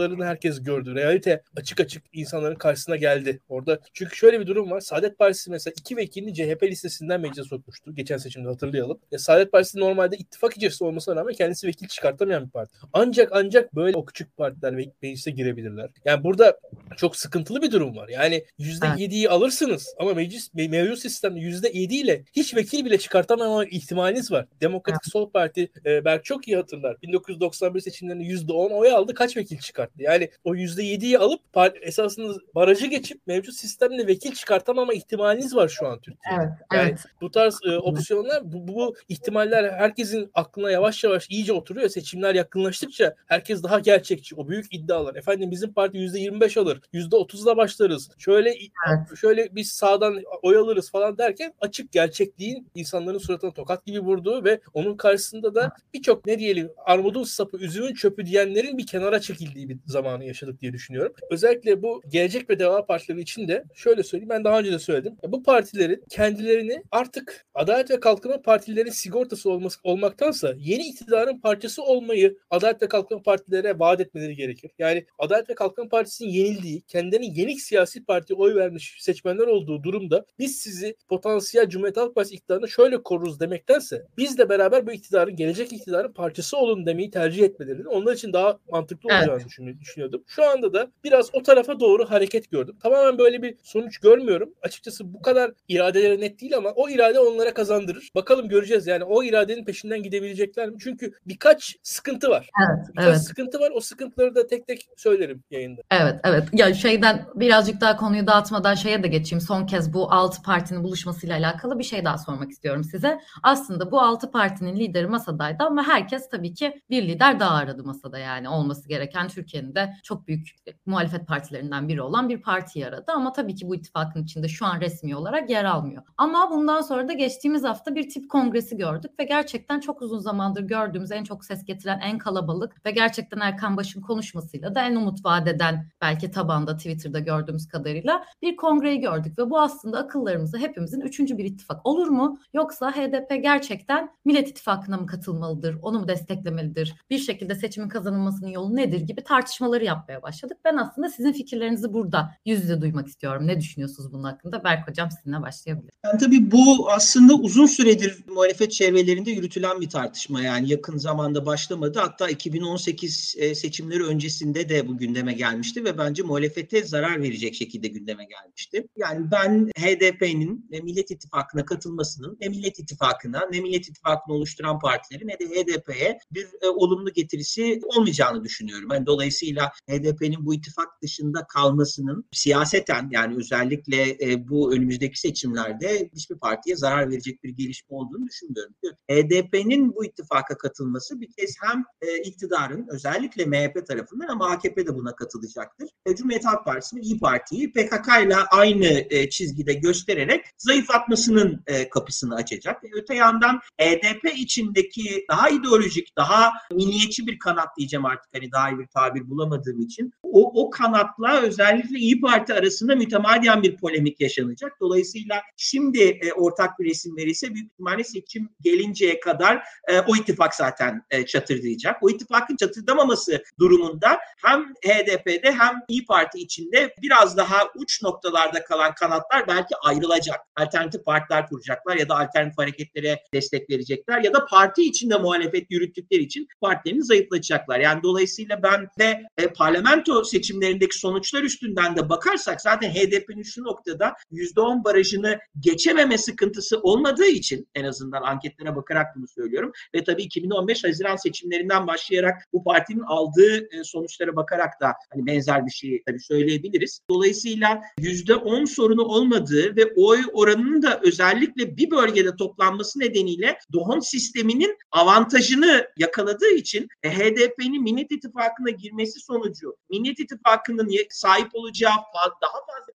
[0.09, 0.95] sıkıntılarını herkes gördü.
[0.95, 3.39] Realite açık açık insanların karşısına geldi.
[3.49, 4.81] Orada çünkü şöyle bir durum var.
[4.81, 7.95] Saadet Partisi mesela iki vekilini CHP listesinden meclise sokmuştu.
[7.95, 8.99] Geçen seçimde hatırlayalım.
[9.11, 12.73] Ya Saadet Partisi normalde ittifak içerisinde olmasına rağmen kendisi vekil çıkartamayan bir parti.
[12.93, 15.89] Ancak ancak böyle o küçük partiler meclise girebilirler.
[16.05, 16.59] Yani burada
[16.97, 18.09] çok sıkıntılı bir durum var.
[18.09, 19.31] Yani %7'yi evet.
[19.31, 24.45] alırsınız ama meclis mevcut sistemde %7 ile hiç vekil bile çıkartamama ihtimaliniz var.
[24.61, 25.11] Demokratik.
[25.11, 27.01] Sol Parti e, belki çok iyi hatırlar.
[27.01, 29.13] 1991 seçimlerinde %10 oy aldı.
[29.13, 29.98] Kaç vekil çıkarttı?
[30.03, 31.41] Yani o %7'yi alıp
[31.81, 36.41] esasında barajı geçip mevcut sistemle vekil çıkartamama ihtimaliniz var şu an Türkiye'de.
[36.41, 36.99] Evet, yani evet.
[37.21, 41.89] bu tarz e, opsiyonlar bu, bu ihtimaller herkesin aklına yavaş yavaş iyice oturuyor.
[41.89, 44.35] Seçimler yakınlaştıkça herkes daha gerçekçi.
[44.35, 45.15] O büyük iddialar.
[45.15, 46.81] Efendim bizim parti %25 alır.
[46.93, 48.09] %30'la başlarız.
[48.17, 49.17] Şöyle evet.
[49.21, 54.59] şöyle biz sağdan oy alırız falan derken açık gerçekliğin insanların suratına tokat gibi vurduğu ve
[54.73, 59.77] onun karşısında da birçok ne diyelim armudun sapı, üzümün çöpü diyenlerin bir kenara çekildiği bir
[59.91, 61.13] zamanı yaşadık diye düşünüyorum.
[61.31, 65.17] Özellikle bu gelecek ve deva partileri için de şöyle söyleyeyim ben daha önce de söyledim.
[65.27, 72.37] Bu partilerin kendilerini artık Adalet ve Kalkınma Partilerin sigortası olması, olmaktansa yeni iktidarın parçası olmayı
[72.49, 74.71] Adalet ve Kalkınma Partilere vaat etmeleri gerekir.
[74.79, 80.25] Yani Adalet ve Kalkınma Partisi'nin yenildiği, kendilerine yenik siyasi parti oy vermiş seçmenler olduğu durumda
[80.39, 85.35] biz sizi potansiyel Cumhuriyet Halk Partisi iktidarını şöyle koruruz demektense biz de beraber bu iktidarın,
[85.35, 89.78] gelecek iktidarın parçası olun demeyi tercih etmelerinin onlar için daha mantıklı olacağını evet.
[89.79, 90.23] Düşünüyordum.
[90.27, 92.75] Şu anda da biraz o tarafa doğru hareket gördüm.
[92.83, 94.53] Tamamen böyle bir sonuç görmüyorum.
[94.61, 98.09] Açıkçası bu kadar iradeleri net değil ama o irade onlara kazandırır.
[98.15, 100.77] Bakalım göreceğiz yani o iradenin peşinden gidebilecekler mi?
[100.79, 102.49] Çünkü birkaç sıkıntı var.
[102.67, 103.21] Evet, birkaç evet.
[103.21, 103.71] sıkıntı var.
[103.73, 105.81] O sıkıntıları da tek tek söylerim yayında.
[105.91, 106.43] Evet, evet.
[106.53, 109.41] Ya şeyden birazcık daha konuyu dağıtmadan şeye de geçeyim.
[109.41, 113.19] Son kez bu altı partinin buluşmasıyla alakalı bir şey daha sormak istiyorum size.
[113.43, 118.19] Aslında bu altı partinin lideri masadaydı ama herkes tabii ki bir lider daha aradı masada
[118.19, 120.55] yani olması gereken Türkiye'nin de çok büyük
[120.85, 124.81] muhalefet partilerinden biri olan bir partiyi aradı ama tabii ki bu ittifakın içinde şu an
[124.81, 126.03] resmi olarak yer almıyor.
[126.17, 130.61] Ama bundan sonra da geçtiğimiz hafta bir tip kongresi gördük ve gerçekten çok uzun zamandır
[130.61, 135.25] gördüğümüz en çok ses getiren en kalabalık ve gerçekten Erkan Baş'ın konuşmasıyla da en umut
[135.25, 141.37] vadeden belki tabanda Twitter'da gördüğümüz kadarıyla bir kongreyi gördük ve bu aslında akıllarımızda hepimizin üçüncü
[141.37, 142.39] bir ittifak olur mu?
[142.53, 145.77] Yoksa HDP gerçekten Millet İttifakı'na mı katılmalıdır?
[145.81, 146.95] Onu mu desteklemelidir?
[147.09, 149.23] Bir şekilde seçimin kazanılmasının yolu nedir gibi
[149.59, 150.57] tartışmaları yapmaya başladık.
[150.65, 153.47] Ben aslında sizin fikirlerinizi burada yüz yüze duymak istiyorum.
[153.47, 154.63] Ne düşünüyorsunuz bunun hakkında?
[154.63, 155.89] Berk Hocam sizinle başlayabilirim.
[156.05, 160.41] Yani tabii bu aslında uzun süredir muhalefet çevrelerinde yürütülen bir tartışma.
[160.41, 161.99] Yani yakın zamanda başlamadı.
[161.99, 168.25] Hatta 2018 seçimleri öncesinde de bu gündeme gelmişti ve bence muhalefete zarar verecek şekilde gündeme
[168.25, 168.87] gelmişti.
[168.97, 175.39] Yani ben HDP'nin Millet İttifakı'na katılmasının ne Millet İttifakı'na ne Millet İttifakı'nı oluşturan partilerin ne
[175.39, 178.89] de HDP'ye bir e, olumlu getirisi olmayacağını düşünüyorum.
[178.91, 179.48] Yani dolayısıyla
[179.89, 187.09] HDP'nin bu ittifak dışında kalmasının siyaseten yani özellikle e, bu önümüzdeki seçimlerde hiçbir partiye zarar
[187.11, 188.73] verecek bir gelişme olduğunu düşünmüyorum.
[189.11, 194.95] HDP'nin bu ittifaka katılması bir kez hem e, iktidarın özellikle MHP tarafından ama AKP de
[194.95, 195.89] buna katılacaktır.
[196.05, 202.83] E, Cumhuriyet Halk Partisi'nin İyi Parti'yi PKK ile aynı çizgide göstererek zayıflatmasının kapısını açacak.
[202.93, 208.79] Öte yandan HDP içindeki daha ideolojik, daha milliyetçi bir kanat diyeceğim artık hani daha iyi
[208.79, 210.13] bir tabir bulamadığım için.
[210.23, 214.71] O, o kanatla özellikle İyi Parti arasında mütemadiyen bir polemik yaşanacak.
[214.79, 220.55] Dolayısıyla şimdi e, ortak bir resim verirse büyük ihtimalle seçim gelinceye kadar e, o ittifak
[220.55, 222.03] zaten e, çatırdayacak.
[222.03, 228.93] O ittifakın çatırdamaması durumunda hem HDP'de hem İyi Parti içinde biraz daha uç noktalarda kalan
[228.93, 230.39] kanatlar belki ayrılacak.
[230.55, 236.21] Alternatif partiler kuracaklar ya da alternatif hareketlere destek verecekler ya da parti içinde muhalefet yürüttükleri
[236.21, 237.79] için partilerini zayıflatacaklar.
[237.79, 244.13] Yani dolayısıyla ben de e, parlamento seçimlerindeki sonuçlar üstünden de bakarsak zaten HDP'nin şu noktada
[244.31, 250.83] %10 barajını geçememe sıkıntısı olmadığı için en azından anketlere bakarak bunu söylüyorum ve tabii 2015
[250.83, 256.19] Haziran seçimlerinden başlayarak bu partinin aldığı e, sonuçlara bakarak da hani benzer bir şey tabii
[256.19, 256.99] söyleyebiliriz.
[257.09, 264.77] Dolayısıyla %10 sorunu olmadığı ve oy oranının da özellikle bir bölgede toplanması nedeniyle Doğan sisteminin
[264.91, 271.95] avantajını yakaladığı için e, HDP'nin Millet İttifakı'na girmesi görülmesi sonucu Millet İttifakı'nın sahip olacağı
[272.41, 272.93] daha fazla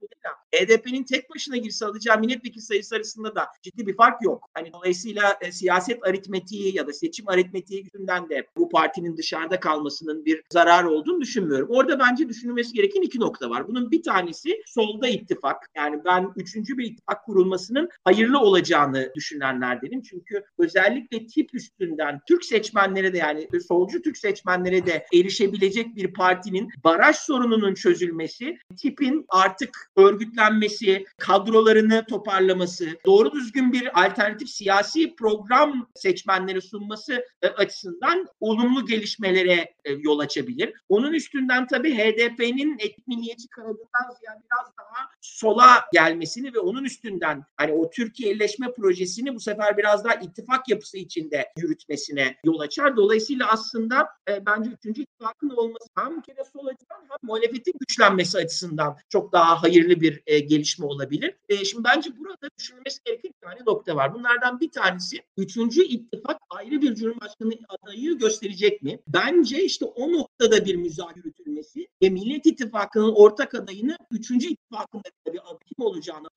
[0.54, 4.48] HDP'nin tek başına girse alacağı milletvekili sayısı arasında da ciddi bir fark yok.
[4.54, 10.24] Hani dolayısıyla e, siyaset aritmetiği ya da seçim aritmetiği yüzünden de bu partinin dışarıda kalmasının
[10.24, 11.68] bir zarar olduğunu düşünmüyorum.
[11.70, 13.68] Orada bence düşünülmesi gereken iki nokta var.
[13.68, 15.70] Bunun bir tanesi solda ittifak.
[15.76, 20.02] Yani ben üçüncü bir ittifak kurulmasının hayırlı olacağını düşünenlerdenim.
[20.02, 26.70] Çünkü özellikle tip üstünden Türk seçmenlere de yani solcu Türk seçmenlere de erişebilecek bir partinin
[26.84, 36.60] baraj sorununun çözülmesi, tipin artık örgütlenmesi, kadrolarını toparlaması, doğru düzgün bir alternatif siyasi program seçmenlere
[36.60, 40.72] sunması e, açısından olumlu gelişmelere e, yol açabilir.
[40.88, 47.72] Onun üstünden tabii HDP'nin milliyetçi kanadından ziyade biraz daha sola gelmesini ve onun üstünden hani
[47.72, 52.96] o Türkiye'leşme projesini bu sefer biraz daha ittifak yapısı içinde yürütmesine yol açar.
[52.96, 58.96] Dolayısıyla aslında e, bence üçüncü ittifakın olması hem kere sol açıdan hem muhalefetin güçlenmesi açısından
[59.08, 61.34] çok daha hayırlı bir e, gelişme olabilir.
[61.48, 64.14] E, şimdi bence burada düşünülmesi gereken bir tane nokta var.
[64.14, 69.00] Bunlardan bir tanesi üçüncü ittifak ayrı bir Cumhurbaşkanı adayı gösterecek mi?
[69.08, 75.02] Bence işte o noktada bir müzakere yürütülmesi ve Millet İttifakı'nın ortak adayını üçüncü ittifakında
[75.32, 76.28] bir kim olacağına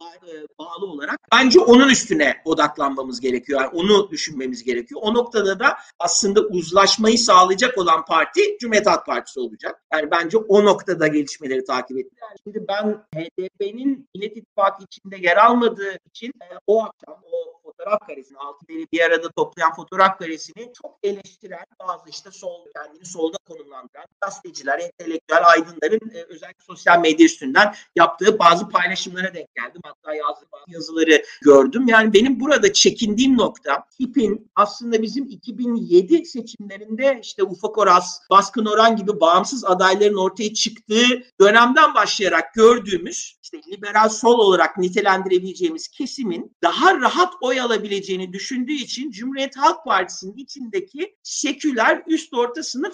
[0.59, 3.61] bağlı olarak bence onun üstüne odaklanmamız gerekiyor.
[3.61, 5.01] Yani onu düşünmemiz gerekiyor.
[5.03, 9.83] O noktada da aslında uzlaşmayı sağlayacak olan parti Cumhuriyet Halk Partisi olacak.
[9.93, 12.29] Yani bence o noktada gelişmeleri takip ettiler.
[12.43, 17.56] Şimdi ben HDP'nin Millet İttifakı içinde yer almadığı için e, o akşam o
[17.87, 23.05] fotoğraf karesini, altı beni bir arada toplayan fotoğraf karesini çok eleştiren bazı işte sol kendini
[23.05, 29.81] solda konumlandıran gazeteciler, entelektüel aydınların e, özellikle sosyal medya üstünden yaptığı bazı paylaşımlara denk geldim.
[29.83, 31.87] Hatta yazdığı bazı yazıları gördüm.
[31.87, 38.95] Yani benim burada çekindiğim nokta HİP'in aslında bizim 2007 seçimlerinde işte Ufak Oras, Baskın Orhan
[38.95, 46.99] gibi bağımsız adayların ortaya çıktığı dönemden başlayarak gördüğümüz işte liberal sol olarak nitelendirebileceğimiz kesimin daha
[46.99, 52.93] rahat oy alabileceğini düşündüğü için Cumhuriyet Halk Partisi'nin içindeki seküler üst orta sınıf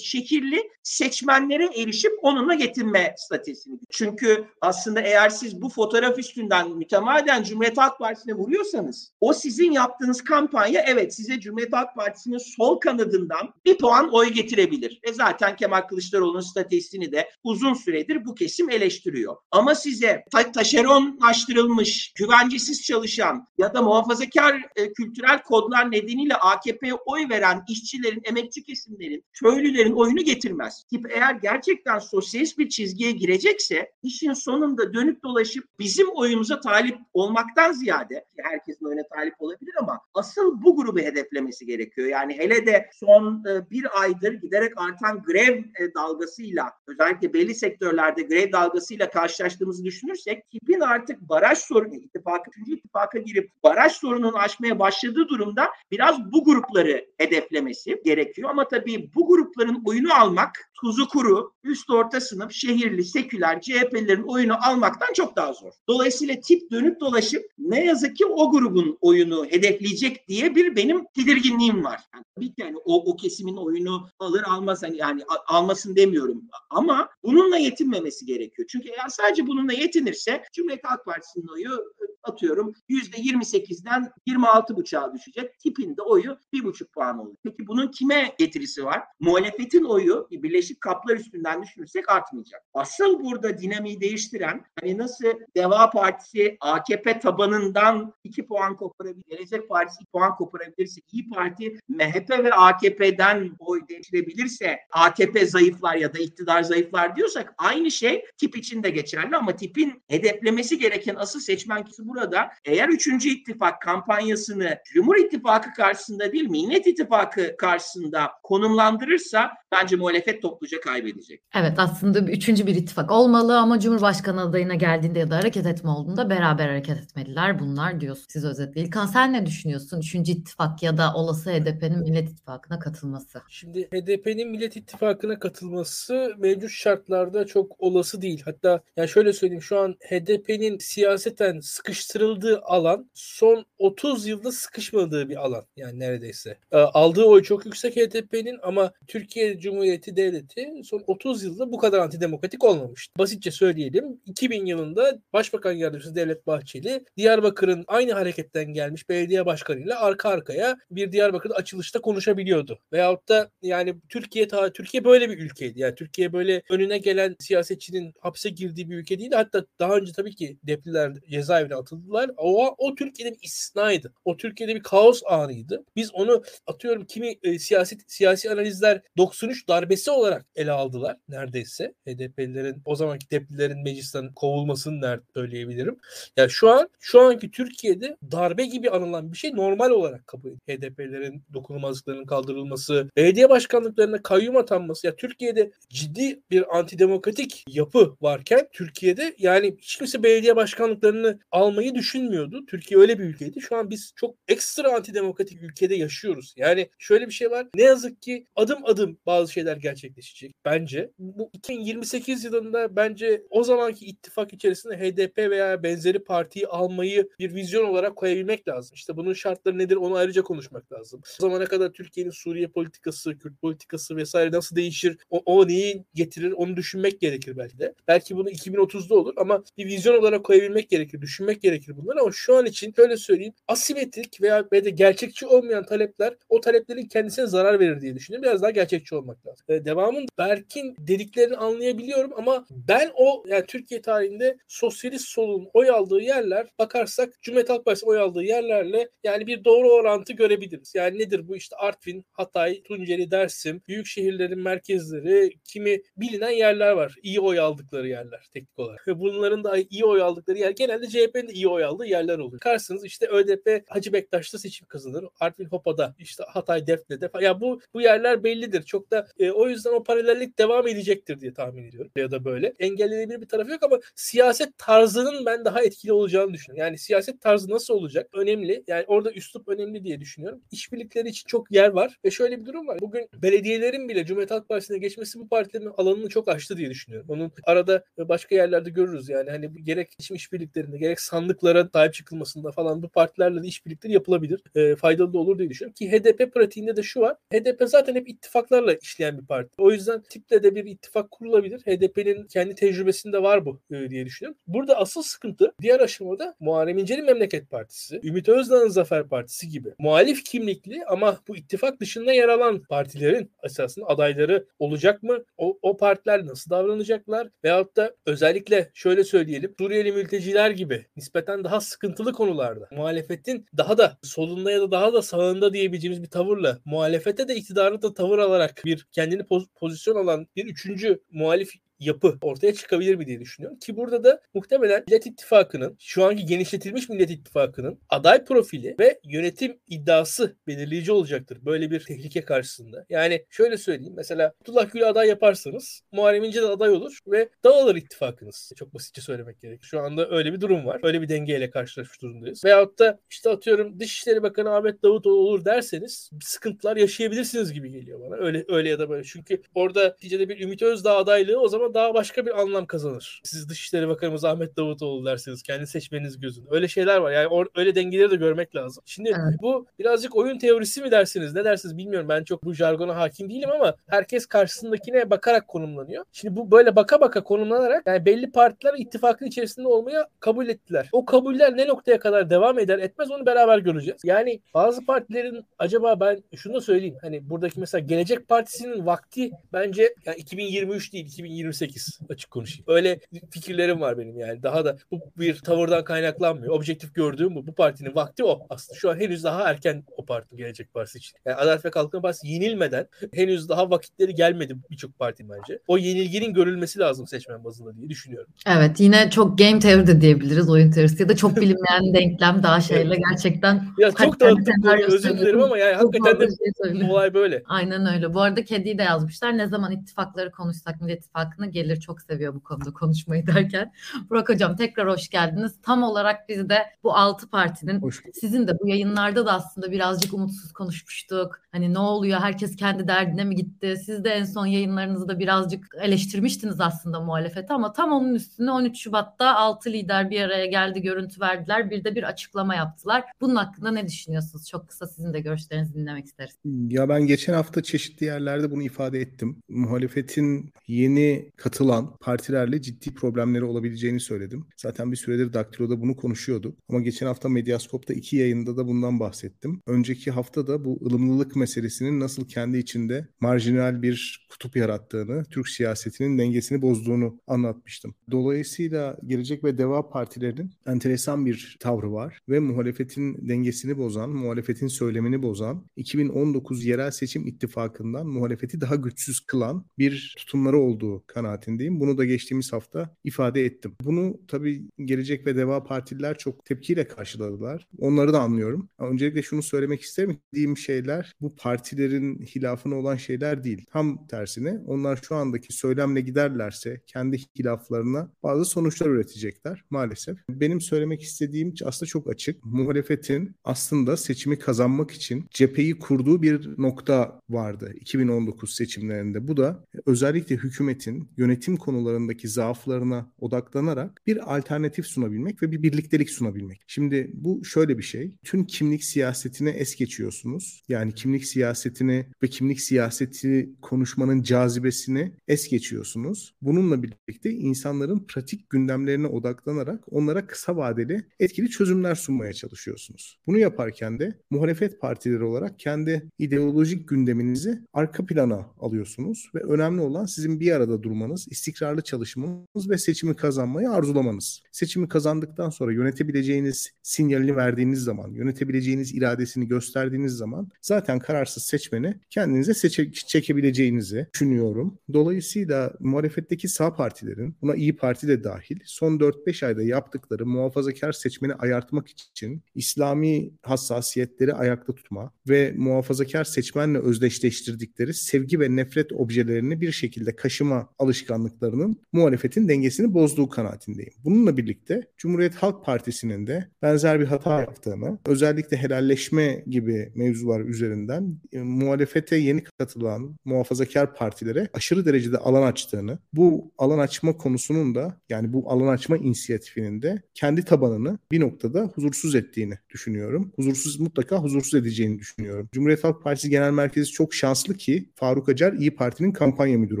[0.02, 3.78] şekilli seçmenlere erişip onunla getirme stratejisini.
[3.90, 10.24] Çünkü aslında eğer siz bu fotoğraf üstünden mütemadiyen Cumhuriyet Halk Partisi'ne vuruyorsanız o sizin yaptığınız
[10.24, 15.00] kampanya evet size Cumhuriyet Halk Partisi'nin sol kanadından bir puan oy getirebilir.
[15.02, 19.36] E zaten Kemal Kılıçdaroğlu'nun stratejisini de uzun süredir bu kesim eleştiriyor.
[19.50, 23.82] Ama size ta- taşeronlaştırılmış, güvencesiz çalışan ya da
[24.12, 30.84] muhafazakar e, kültürel kodlar nedeniyle AKP'ye oy veren işçilerin, emekçi kesimlerin, köylülerin oyunu getirmez.
[30.90, 37.72] Tip eğer gerçekten sosyalist bir çizgiye girecekse işin sonunda dönüp dolaşıp bizim oyumuza talip olmaktan
[37.72, 42.08] ziyade herkesin oyuna talip olabilir ama asıl bu grubu hedeflemesi gerekiyor.
[42.08, 48.22] Yani hele de son e, bir aydır giderek artan grev e, dalgasıyla özellikle belli sektörlerde
[48.22, 54.78] grev dalgasıyla karşılaştığımızı düşünürsek tipin artık baraj sorunu ittifakı, üçüncü ittifaka girip baraj sorununu aşmaya
[54.78, 58.50] başladığı durumda biraz bu grupları hedeflemesi gerekiyor.
[58.50, 64.54] Ama tabii bu grupların oyunu almak tuzu kuru, üst orta sınıf, şehirli, seküler, CHP'lerin oyunu
[64.68, 65.72] almaktan çok daha zor.
[65.88, 71.84] Dolayısıyla tip dönüp dolaşıp ne yazık ki o grubun oyunu hedefleyecek diye bir benim tedirginliğim
[71.84, 72.00] var.
[72.14, 77.08] Yani tabii ki yani o, o kesimin oyunu alır almaz hani yani almasın demiyorum ama
[77.24, 78.68] bununla yetinmemesi gerekiyor.
[78.72, 81.92] Çünkü eğer sadece bununla yetinirse Cumhuriyet Halk Partisi'nin oyu
[82.22, 85.58] atıyorum %28'den 26,5'a düşecek.
[85.58, 87.34] Tipin de oyu 1,5 puan olur.
[87.44, 89.02] Peki bunun kime getirisi var?
[89.20, 92.62] Muhalefetin oyu Birleşik Kaplar üstünden düşünürsek artmayacak.
[92.74, 95.24] Asıl burada dinamiği değiştiren hani nasıl
[95.56, 102.30] Deva Partisi AKP tabanından 2 puan koparabilir, Gelecek Partisi 2 puan koparabilirse, İyi Parti MHP
[102.30, 108.82] ve AKP'den oy değiştirebilirse AKP zayıflar ya da iktidar zayıflar diyorsak aynı şey tip için
[108.82, 113.06] de geçerli ama tipin hedeflemesi gereken asıl seçmen kişi burada eğer 3.
[113.26, 121.42] ittifak kampanyasını Cumhur İttifakı karşısında değil Millet İttifakı karşısında konumlandırırsa bence muhalefet topluca kaybedecek.
[121.54, 125.90] Evet aslında bir, üçüncü bir ittifak olmalı ama Cumhurbaşkanı adayına geldiğinde ya da hareket etme
[125.90, 128.80] olduğunda beraber hareket etmeliler bunlar diyorsun siz özetle.
[128.80, 130.00] İlkan sen ne düşünüyorsun?
[130.00, 133.42] Üçüncü ittifak ya da olası HDP'nin Millet İttifakı'na katılması.
[133.48, 138.42] Şimdi HDP'nin Millet İttifakı'na katılması mevcut şartlarda çok olası değil.
[138.44, 145.28] Hatta yani şöyle söyleyeyim şu an HDP'nin siyaseten sıkış sıkıştırıldığı alan son 30 yılda sıkışmadığı
[145.28, 146.58] bir alan yani neredeyse.
[146.72, 150.41] E, aldığı oy çok yüksek HDP'nin ama Türkiye Cumhuriyeti Devleti
[150.84, 153.12] son 30 yılda bu kadar antidemokratik olmamıştı.
[153.18, 160.28] Basitçe söyleyelim 2000 yılında Başbakan Yardımcısı Devlet Bahçeli Diyarbakır'ın aynı hareketten gelmiş belediye başkanıyla arka
[160.28, 162.78] arkaya bir Diyarbakır'da açılışta konuşabiliyordu.
[162.92, 165.80] Veyahut da yani Türkiye ta Türkiye böyle bir ülkeydi.
[165.80, 169.36] Yani Türkiye böyle önüne gelen siyasetçinin hapse girdiği bir ülke değildi.
[169.36, 172.30] Hatta daha önce tabii ki depliler cezaevine atıldılar.
[172.36, 174.12] O, o Türkiye'de istisnaydı.
[174.24, 175.84] O Türkiye'de bir kaos anıydı.
[175.96, 181.94] Biz onu atıyorum kimi e, siyaset siyasi analizler 93 darbesi olarak ele aldılar neredeyse.
[182.06, 185.96] HDP'lilerin o zamanki deplilerin meclisten kovulmasını nerede söyleyebilirim.
[186.36, 190.60] Yani şu an şu anki Türkiye'de darbe gibi anılan bir şey normal olarak kabul ediyor.
[190.68, 195.06] HDP'lerin dokunulmazlıklarının kaldırılması, belediye başkanlıklarına kayyum atanması.
[195.06, 202.66] Ya Türkiye'de ciddi bir antidemokratik yapı varken Türkiye'de yani hiç kimse belediye başkanlıklarını almayı düşünmüyordu.
[202.66, 203.60] Türkiye öyle bir ülkeydi.
[203.60, 206.54] Şu an biz çok ekstra antidemokratik ülkede yaşıyoruz.
[206.56, 207.66] Yani şöyle bir şey var.
[207.74, 209.76] Ne yazık ki adım adım bazı şeyler
[210.22, 211.10] gerçekleşecek bence.
[211.18, 217.84] Bu 2028 yılında bence o zamanki ittifak içerisinde HDP veya benzeri partiyi almayı bir vizyon
[217.84, 218.94] olarak koyabilmek lazım.
[218.94, 221.20] İşte bunun şartları nedir onu ayrıca konuşmak lazım.
[221.40, 226.52] O zamana kadar Türkiye'nin Suriye politikası, Kürt politikası vesaire nasıl değişir, o, o neyi getirir
[226.52, 227.94] onu düşünmek gerekir belki de.
[228.08, 232.56] Belki bunu 2030'da olur ama bir vizyon olarak koyabilmek gerekir, düşünmek gerekir bunları ama şu
[232.56, 237.80] an için şöyle söyleyeyim asimetrik veya ve de gerçekçi olmayan talepler o taleplerin kendisine zarar
[237.80, 238.42] verir diye düşünüyorum.
[238.42, 239.66] Biraz daha gerçekçi olmak lazım.
[239.68, 246.20] Ee, devamın Berk'in dediklerini anlayabiliyorum ama ben o yani Türkiye tarihinde sosyalist solun oy aldığı
[246.20, 250.94] yerler bakarsak Cumhuriyet Halk Partisi oy aldığı yerlerle yani bir doğru orantı görebiliriz.
[250.94, 257.14] Yani nedir bu işte Artvin, Hatay, Tunceli, Dersim, büyük şehirlerin merkezleri, kimi bilinen yerler var.
[257.22, 259.08] İyi oy aldıkları yerler teknik olarak.
[259.08, 262.60] Ve bunların da iyi oy aldıkları yer genelde CHP'nin de iyi oy aldığı yerler oluyor.
[262.60, 265.24] Karsınız işte ÖDP Hacı Bektaş'ta seçim kazanır.
[265.40, 267.30] Artvin Hopa'da işte Hatay Defne'de.
[267.40, 268.82] Ya bu bu yerler bellidir.
[268.82, 272.10] Çok da e, o yüzden o paralellik devam edecektir diye tahmin ediyorum.
[272.16, 272.74] Ya da böyle.
[272.78, 276.86] Engellenebilir bir tarafı yok ama siyaset tarzının ben daha etkili olacağını düşünüyorum.
[276.86, 278.28] Yani siyaset tarzı nasıl olacak?
[278.34, 278.84] Önemli.
[278.86, 280.62] Yani orada üslup önemli diye düşünüyorum.
[280.70, 282.98] İşbirlikleri için çok yer var ve şöyle bir durum var.
[283.00, 287.26] Bugün belediyelerin bile Cumhuriyet Halk Partisi'ne geçmesi bu partilerin alanını çok aştı diye düşünüyorum.
[287.30, 293.02] Onun arada başka yerlerde görürüz yani hani gerek seçim işbirliklerinde gerek sandıklara sahip çıkılmasında falan
[293.02, 294.62] bu partilerle de işbirlikleri yapılabilir.
[294.74, 297.36] E, faydalı da olur diye düşünüyorum ki HDP pratiğinde de şu var.
[297.52, 299.70] HDP zaten hep ittifaklarla işleyen bir parti.
[299.78, 301.80] O yüzden tiple de bir ittifak kurulabilir.
[301.80, 304.58] HDP'nin kendi tecrübesinde var bu e, diye düşünüyorum.
[304.66, 310.44] Burada asıl sıkıntı diğer aşamada Muharrem İnce'nin Memleket Partisi, Ümit Özdağ'ın Zafer Partisi gibi muhalif
[310.44, 315.44] kimlikli ama bu ittifak dışında yer alan partilerin esasında adayları olacak mı?
[315.56, 317.48] O, o partiler nasıl davranacaklar?
[317.64, 324.18] Veyahut da özellikle şöyle söyleyelim Suriyeli mülteciler gibi nispeten daha sıkıntılı konularda muhalefetin daha da
[324.22, 328.82] solunda ya da daha da sağında diyebileceğimiz bir tavırla muhalefete de iktidarı da tavır alarak
[328.84, 331.72] bir kendini poz- pozisyon alan bir üçüncü muhalif
[332.04, 333.78] yapı ortaya çıkabilir mi diye düşünüyorum.
[333.78, 339.78] Ki burada da muhtemelen Millet İttifakı'nın şu anki genişletilmiş Millet İttifakı'nın aday profili ve yönetim
[339.88, 343.06] iddiası belirleyici olacaktır böyle bir tehlike karşısında.
[343.10, 347.96] Yani şöyle söyleyeyim mesela Abdullah Gül'ü aday yaparsanız Muharrem İnce de aday olur ve dağılır
[347.96, 348.72] ittifakınız.
[348.76, 349.82] Çok basitçe söylemek gerek.
[349.82, 351.00] Şu anda öyle bir durum var.
[351.02, 352.64] Öyle bir dengeyle karşılaşmış durumdayız.
[352.64, 358.36] Veyahut da işte atıyorum Dışişleri Bakanı Ahmet Davutoğlu olur derseniz sıkıntılar yaşayabilirsiniz gibi geliyor bana.
[358.36, 359.24] Öyle öyle ya da böyle.
[359.24, 363.40] Çünkü orada neticede bir Ümit Özdağ adaylığı o zaman daha başka bir anlam kazanır.
[363.44, 366.66] Siz Dışişleri Bakanımız Ahmet Davutoğlu derseniz kendi seçmeniz gözün.
[366.70, 367.32] Öyle şeyler var.
[367.32, 369.02] Yani or- öyle dengeleri de görmek lazım.
[369.06, 369.58] Şimdi Evet.
[369.62, 371.54] bu birazcık oyun teorisi mi dersiniz?
[371.54, 372.28] Ne dersiniz bilmiyorum.
[372.28, 376.24] Ben çok bu jargona hakim değilim ama herkes karşısındakine bakarak konumlanıyor.
[376.32, 381.08] Şimdi bu böyle baka baka konumlanarak yani belli partiler ittifakın içerisinde olmaya kabul ettiler.
[381.12, 384.20] O kabuller ne noktaya kadar devam eder etmez onu beraber göreceğiz.
[384.24, 387.16] Yani bazı partilerin acaba ben şunu da söyleyeyim.
[387.20, 391.81] Hani buradaki mesela Gelecek Partisi'nin vakti bence yani 2023 değil 2028
[392.30, 392.84] açık konuşayım.
[392.88, 394.62] Öyle fikirlerim var benim yani.
[394.62, 396.74] Daha da bu bir tavırdan kaynaklanmıyor.
[396.74, 397.66] Objektif gördüğüm bu.
[397.66, 398.98] Bu partinin vakti o aslında.
[398.98, 401.38] Şu an henüz daha erken o parti Gelecek Partisi için.
[401.46, 405.78] Yani Adalet ve Kalkınma Partisi yenilmeden henüz daha vakitleri gelmedi birçok parti bence.
[405.86, 408.52] O yenilginin görülmesi lazım seçmen bazında diye düşünüyorum.
[408.66, 412.80] Evet yine çok game teori de diyebiliriz oyun teorisi ya da çok bilinmeyen denklem daha
[412.80, 414.74] şeyle gerçekten Kaç çok dağıttım
[415.08, 417.62] özür dilerim ama yani çok hakikaten de şey olay böyle.
[417.66, 418.34] Aynen öyle.
[418.34, 419.58] Bu arada Kedi'yi de yazmışlar.
[419.58, 421.24] Ne zaman ittifakları konuşsak Millet
[421.62, 422.00] İttifakı'na gelir.
[422.00, 423.92] Çok seviyor bu konuda konuşmayı derken.
[424.30, 425.72] Burak Hocam tekrar hoş geldiniz.
[425.82, 428.02] Tam olarak biz de bu altı partinin
[428.34, 431.60] sizin de bu yayınlarda da aslında biraz birazcık umutsuz konuşmuştuk.
[431.72, 433.96] Hani ne oluyor herkes kendi derdine mi gitti?
[434.04, 439.54] Siz de en son yayınlarınızda birazcık eleştirmiştiniz aslında muhalefeti ama tam onun üstüne 13 Şubat'ta
[439.56, 441.90] 6 lider bir araya geldi görüntü verdiler.
[441.90, 443.24] Bir de bir açıklama yaptılar.
[443.40, 444.68] Bunun hakkında ne düşünüyorsunuz?
[444.68, 446.54] Çok kısa sizin de görüşlerinizi dinlemek isteriz.
[446.88, 449.56] Ya ben geçen hafta çeşitli yerlerde bunu ifade ettim.
[449.68, 454.66] Muhalefetin yeni katılan partilerle ciddi problemleri olabileceğini söyledim.
[454.76, 456.78] Zaten bir süredir Daktilo'da bunu konuşuyorduk.
[456.88, 459.82] Ama geçen hafta Medyaskop'ta iki yayında da bundan bahsettim.
[459.86, 466.38] Önceki hafta da bu ılımlılık meselesinin nasıl kendi içinde marjinal bir kutup yarattığını, Türk siyasetinin
[466.38, 468.14] dengesini bozduğunu anlatmıştım.
[468.30, 475.42] Dolayısıyla Gelecek ve Deva partilerinin enteresan bir tavrı var ve muhalefetin dengesini bozan, muhalefetin söylemini
[475.42, 482.00] bozan, 2019 yerel seçim ittifakından muhalefeti daha güçsüz kılan bir tutumları olduğu kanaatindeyim.
[482.00, 483.96] Bunu da geçtiğimiz hafta ifade ettim.
[484.04, 487.86] Bunu tabii Gelecek ve Deva partililer çok tepkiyle karşıladılar.
[487.98, 488.88] Onları da anlıyorum.
[488.98, 490.38] Öncelikle şunu söylemek isterim.
[490.54, 493.84] Dediğim şeyler bu partilerin hilafına olan şeyler değil.
[493.92, 500.38] Tam tersine onlar şu andaki söylemle giderlerse kendi hilaflarına bazı sonuçlar üretecekler maalesef.
[500.50, 502.64] Benim söylemek istediğim aslında çok açık.
[502.64, 509.48] Muhalefetin aslında seçimi kazanmak için cepheyi kurduğu bir nokta vardı 2019 seçimlerinde.
[509.48, 516.82] Bu da özellikle hükümetin yönetim konularındaki zaaflarına odaklanarak bir alternatif sunabilmek ve bir birliktelik sunabilmek.
[516.86, 518.34] Şimdi bu şöyle bir şey.
[518.44, 520.82] Tüm kimlik siyasetine es geçiyorsunuz.
[520.88, 526.54] Yani kimlik siyasetini ve kimlik siyaseti konuşmanın cazibesini es geçiyorsunuz.
[526.62, 533.38] Bununla birlikte insanların pratik gündemlerine odaklanarak onlara kısa vadeli etkili çözümler sunmaya çalışıyorsunuz.
[533.46, 540.26] Bunu yaparken de muhalefet partileri olarak kendi ideolojik gündeminizi arka plana alıyorsunuz ve önemli olan
[540.26, 544.62] sizin bir arada durmanız, istikrarlı çalışmanız ve seçimi kazanmayı arzulamanız.
[544.72, 552.74] Seçimi kazandıktan sonra yönetebileceğiniz sinyalini verdiğiniz zaman, yönetebileceğiniz iradesini gösterdiğiniz zaman zaten kararsız seçmeni kendinize
[552.74, 554.98] seçe çekebileceğinizi düşünüyorum.
[555.12, 561.54] Dolayısıyla muhalefetteki sağ partilerin, buna İyi Parti de dahil, son 4-5 ayda yaptıkları muhafazakar seçmeni
[561.54, 569.92] ayartmak için İslami hassasiyetleri ayakta tutma ve muhafazakar seçmenle özdeşleştirdikleri sevgi ve nefret objelerini bir
[569.92, 574.12] şekilde kaşıma alışkanlıklarının muhalefetin dengesini bozduğu kanaatindeyim.
[574.24, 581.36] Bununla birlikte Cumhuriyet Halk Partisi'nin de benzer bir hata yaptığını, özellikle helalleşme gibi mevzular üzerinden
[581.52, 588.20] e, muhalefete yeni katılan muhafazakar partilere aşırı derecede alan açtığını, bu alan açma konusunun da
[588.28, 593.52] yani bu alan açma inisiyatifinin de kendi tabanını bir noktada huzursuz ettiğini düşünüyorum.
[593.56, 595.68] Huzursuz mutlaka huzursuz edeceğini düşünüyorum.
[595.72, 600.00] Cumhuriyet Halk Partisi Genel Merkezi çok şanslı ki Faruk Acar İyi Parti'nin kampanya müdürü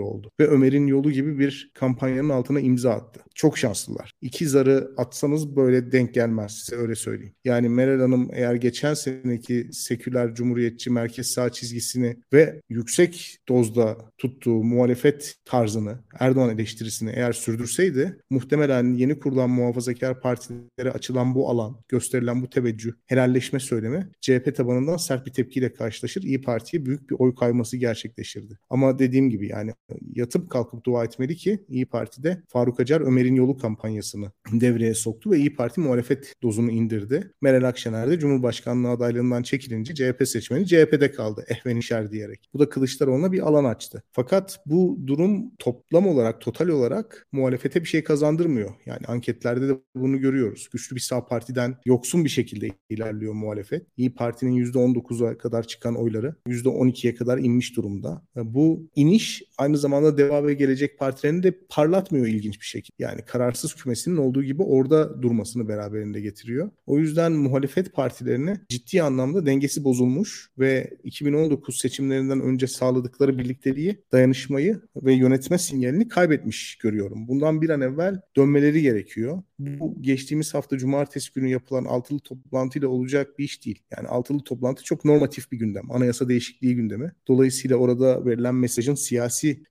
[0.00, 3.20] oldu ve Ömer'in yolu gibi bir kampanyanın altına imza attı.
[3.34, 4.12] Çok şanslılar.
[4.20, 7.34] İki zarı atsanız böyle denk gelmez size öyle söyleyeyim.
[7.44, 14.64] Yani Meral Hanım eğer geçen seneki seküler cumhuriyetçi merkez sağ çizgisini ve yüksek dozda tuttuğu
[14.64, 22.42] muhalefet tarzını, Erdoğan eleştirisini eğer sürdürseydi muhtemelen yeni kurulan muhafazakar partilere açılan bu alan, gösterilen
[22.42, 26.22] bu teveccüh, helalleşme söylemi CHP tabanından sert bir tepkiyle karşılaşır.
[26.22, 28.58] İyi Parti'ye büyük bir oy kayması gerçekleşirdi.
[28.70, 29.72] Ama dediğim gibi yani
[30.14, 35.38] yatıp kalkıp dua etmeli ki İyi Parti'de Faruk Acar Ömer'in yolu kampanyasını devreye soktu ve
[35.38, 37.32] İyi Parti muhalefet dozunu indirdi.
[37.40, 42.50] Meral Akşener de Cumhurbaşkanlığı adaylığından çekilince CHP seçmeni CHP'de kaldı ehvenişer diyerek.
[42.54, 44.02] Bu da Kılıçdaroğlu'na bir alan açtı.
[44.12, 48.70] Fakat bu durum toplam olarak, total olarak muhalefete bir şey kazandırmıyor.
[48.86, 50.68] Yani anketlerde de bunu görüyoruz.
[50.72, 53.86] Güçlü bir sağ partiden yoksun bir şekilde ilerliyor muhalefet.
[53.96, 58.22] İyi Parti'nin %19'a kadar çıkan oyları %12'ye kadar inmiş durumda.
[58.36, 63.02] Bu iniş aynı zamanda Deva ve Gelecek Partilerini de parlatmıyor ilginç bir şekilde.
[63.02, 66.70] Yani kararsız kümesinin olduğu gibi orada durmasını beraberinde getiriyor.
[66.86, 74.80] O yüzden muhalefet partilerine ciddi anlamda dengesi bozulmuş ve 2019 seçimlerinden önce sağladıkları birlikteliği, dayanışmayı
[74.96, 77.28] ve yönetme sinyalini kaybetmiş görüyorum.
[77.28, 79.42] Bundan bir an evvel dönmeleri gerekiyor.
[79.58, 83.82] Bu geçtiğimiz hafta cumartesi günü yapılan altılı toplantıyla olacak bir iş değil.
[83.96, 85.90] Yani altılı toplantı çok normatif bir gündem.
[85.90, 87.12] Anayasa değişikliği gündemi.
[87.28, 89.62] Dolayısıyla orada verilen mesajın siyasi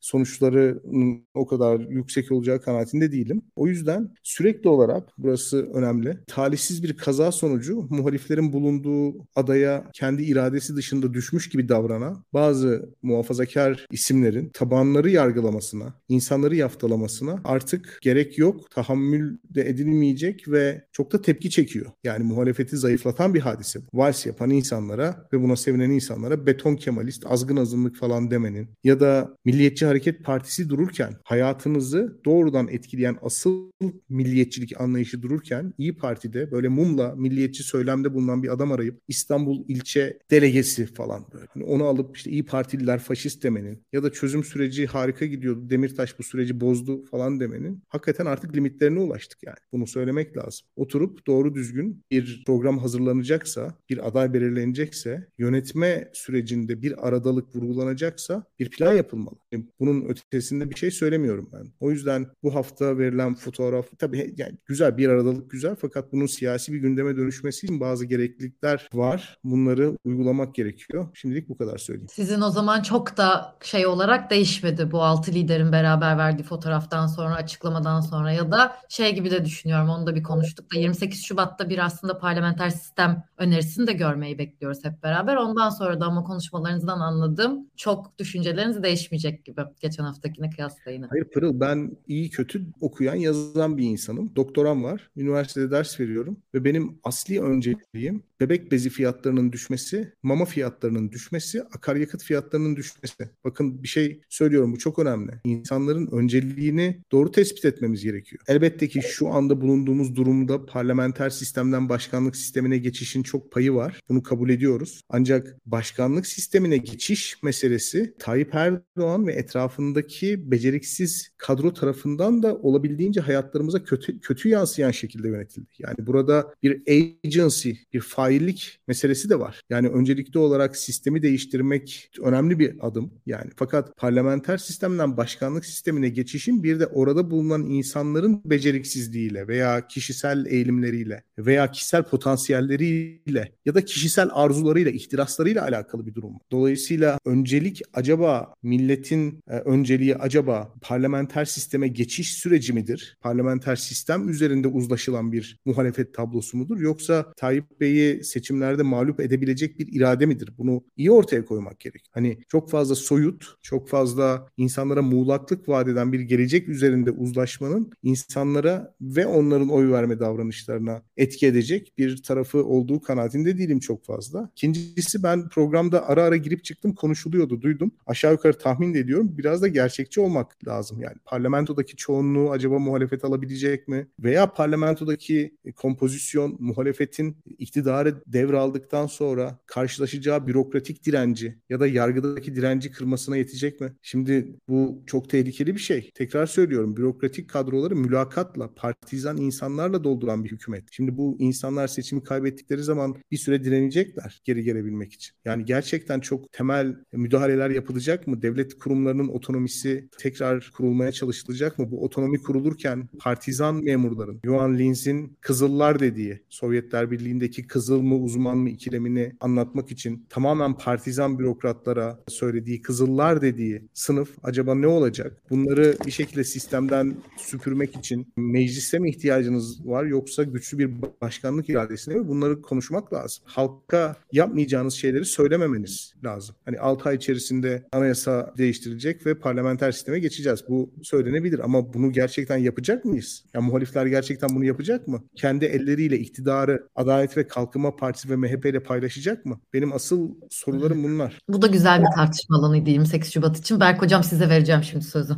[1.02, 3.42] sonuçlarının o kadar yüksek olacağı kanaatinde değilim.
[3.56, 6.18] O yüzden sürekli olarak burası önemli.
[6.28, 13.86] Talihsiz bir kaza sonucu muhaliflerin bulunduğu adaya kendi iradesi dışında düşmüş gibi davranan bazı muhafazakar
[13.92, 21.50] isimlerin tabanları yargılamasına, insanları yaftalamasına artık gerek yok, tahammül de edilmeyecek ve çok da tepki
[21.50, 21.92] çekiyor.
[22.04, 23.80] Yani muhalefeti zayıflatan bir hadise.
[23.94, 29.36] Vals yapan insanlara ve buna sevinen insanlara beton kemalist, azgın azınlık falan demenin ya da
[29.46, 33.72] Milliyetçi Hareket Partisi dururken hayatınızı doğrudan etkileyen asıl
[34.10, 40.20] milliyetçilik anlayışı dururken İyi Parti'de böyle mumla milliyetçi söylemde bulunan bir adam arayıp İstanbul ilçe
[40.32, 41.46] delegesi falan böyle.
[41.54, 45.70] Hani onu alıp işte iyi Partililer faşist demenin ya da çözüm süreci harika gidiyordu.
[45.70, 49.58] Demirtaş bu süreci bozdu falan demenin hakikaten artık limitlerine ulaştık yani.
[49.72, 50.68] Bunu söylemek lazım.
[50.76, 58.70] Oturup doğru düzgün bir program hazırlanacaksa, bir aday belirlenecekse, yönetme sürecinde bir aradalık vurgulanacaksa bir
[58.70, 59.36] plan yapılmalı.
[59.80, 61.72] Bunun ötesinde bir şey söylemiyorum ben.
[61.80, 66.74] O yüzden bu hafta verilen fotoğraf tabii yani güzel bir aradalık güzel fakat bunun siyasi
[66.74, 69.38] bir gündeme dönüşmesi için bazı gereklilikler var.
[69.44, 71.08] Bunları uygulamak gerekiyor.
[71.14, 72.10] Şimdilik bu kadar söyleyeyim.
[72.12, 77.36] Sizin o zaman çok da şey olarak değişmedi bu altı liderin beraber verdiği fotoğraftan sonra
[77.36, 81.70] açıklamadan sonra ya da şey gibi de düşünüyorum onu da bir konuştuk da 28 Şubat'ta
[81.70, 85.36] bir aslında parlamenter sistem önerisini de görmeyi bekliyoruz hep beraber.
[85.36, 90.61] Ondan sonra da ama konuşmalarınızdan anladım çok düşünceleriniz değişmeyecek gibi geçen haftakine kıyasla
[90.92, 91.06] yine.
[91.06, 94.36] Hayır Pırıl ben iyi kötü okuyan yazan bir insanım.
[94.36, 95.10] Doktoram var.
[95.18, 102.24] Üniversitede ders veriyorum ve benim asli önceliğim bebek bezi fiyatlarının düşmesi, mama fiyatlarının düşmesi, akaryakıt
[102.24, 103.30] fiyatlarının düşmesi.
[103.44, 105.32] Bakın bir şey söylüyorum bu çok önemli.
[105.44, 108.44] İnsanların önceliğini doğru tespit etmemiz gerekiyor.
[108.48, 114.00] Elbette ki şu anda bulunduğumuz durumda parlamenter sistemden başkanlık sistemine geçişin çok payı var.
[114.10, 115.02] Bunu kabul ediyoruz.
[115.10, 123.84] Ancak başkanlık sistemine geçiş meselesi Tayyip Erdoğan ve etrafındaki beceriksiz kadro tarafından da olabildiğince hayatlarımıza
[123.84, 125.70] kötü kötü yansıyan şekilde yönetildi.
[125.80, 129.62] Yani burada bir agency, bir faillik meselesi de var.
[129.70, 133.12] Yani öncelikli olarak sistemi değiştirmek önemli bir adım.
[133.26, 140.46] Yani fakat parlamenter sistemden başkanlık sistemine geçişin bir de orada bulunan insanların beceriksizliğiyle veya kişisel
[140.46, 146.34] eğilimleriyle veya kişisel potansiyelleriyle ya da kişisel arzularıyla, ihtiraslarıyla alakalı bir durum.
[146.52, 150.41] Dolayısıyla öncelik acaba milletin e, önceliği acaba
[150.82, 153.18] parlamenter sisteme geçiş süreci midir?
[153.22, 156.80] Parlamenter sistem üzerinde uzlaşılan bir muhalefet tablosu mudur?
[156.80, 160.54] Yoksa Tayyip Bey'i seçimlerde mağlup edebilecek bir irade midir?
[160.58, 162.06] Bunu iyi ortaya koymak gerek.
[162.12, 168.96] Hani çok fazla soyut, çok fazla insanlara muğlaklık vaat eden bir gelecek üzerinde uzlaşmanın insanlara
[169.02, 174.50] ve onların oy verme davranışlarına etki edecek bir tarafı olduğu kanaatinde değilim çok fazla.
[174.52, 177.92] İkincisi ben programda ara ara girip çıktım konuşuluyordu duydum.
[178.06, 180.31] Aşağı yukarı tahmin de ediyorum biraz da gerçekçi olmak
[180.68, 181.02] lazım.
[181.02, 184.08] Yani parlamentodaki çoğunluğu acaba muhalefet alabilecek mi?
[184.20, 193.38] Veya parlamentodaki kompozisyon muhalefetin iktidarı devraldıktan sonra karşılaşacağı bürokratik direnci ya da yargıdaki direnci kırmasına
[193.38, 193.94] yetecek mi?
[194.02, 196.12] Şimdi bu çok tehlikeli bir şey.
[196.14, 200.84] Tekrar söylüyorum bürokratik kadroları mülakatla, partizan insanlarla dolduran bir hükümet.
[200.92, 205.36] Şimdi bu insanlar seçimi kaybettikleri zaman bir süre direnecekler geri gelebilmek için.
[205.46, 208.42] Yani gerçekten çok temel müdahaleler yapılacak mı?
[208.42, 211.92] Devlet kurumlarının otonomisi tekrar kurulmaya çalışılacak mı?
[211.92, 218.70] Bu otonomi kurulurken partizan memurların, Yuan Linz'in Kızıllar dediği, Sovyetler Birliği'ndeki kızıl mı uzman mı
[218.70, 225.42] ikilemini anlatmak için tamamen partizan bürokratlara söylediği Kızıllar dediği sınıf acaba ne olacak?
[225.50, 230.92] Bunları bir şekilde sistemden süpürmek için meclise mi ihtiyacınız var yoksa güçlü bir
[231.22, 232.28] başkanlık iradesine mi?
[232.28, 233.44] Bunları konuşmak lazım.
[233.48, 236.56] Halka yapmayacağınız şeyleri söylememeniz lazım.
[236.66, 240.64] Hani 6 ay içerisinde anayasa değiştirilecek ve parlamenter sisteme geçeceğiz.
[240.70, 243.44] Bu söylenebilir ama bunu gerçekten yapacak mıyız?
[243.54, 245.24] Yani muhalifler gerçekten bunu yapacak mı?
[245.36, 249.60] Kendi elleriyle iktidarı Adalet ve Kalkınma Partisi ve MHP ile paylaşacak mı?
[249.74, 251.40] Benim asıl sorularım bunlar.
[251.48, 253.80] Bu da güzel bir tartışma alanıydı 28 Şubat için.
[253.80, 255.34] Berk Hocam size vereceğim şimdi sözü.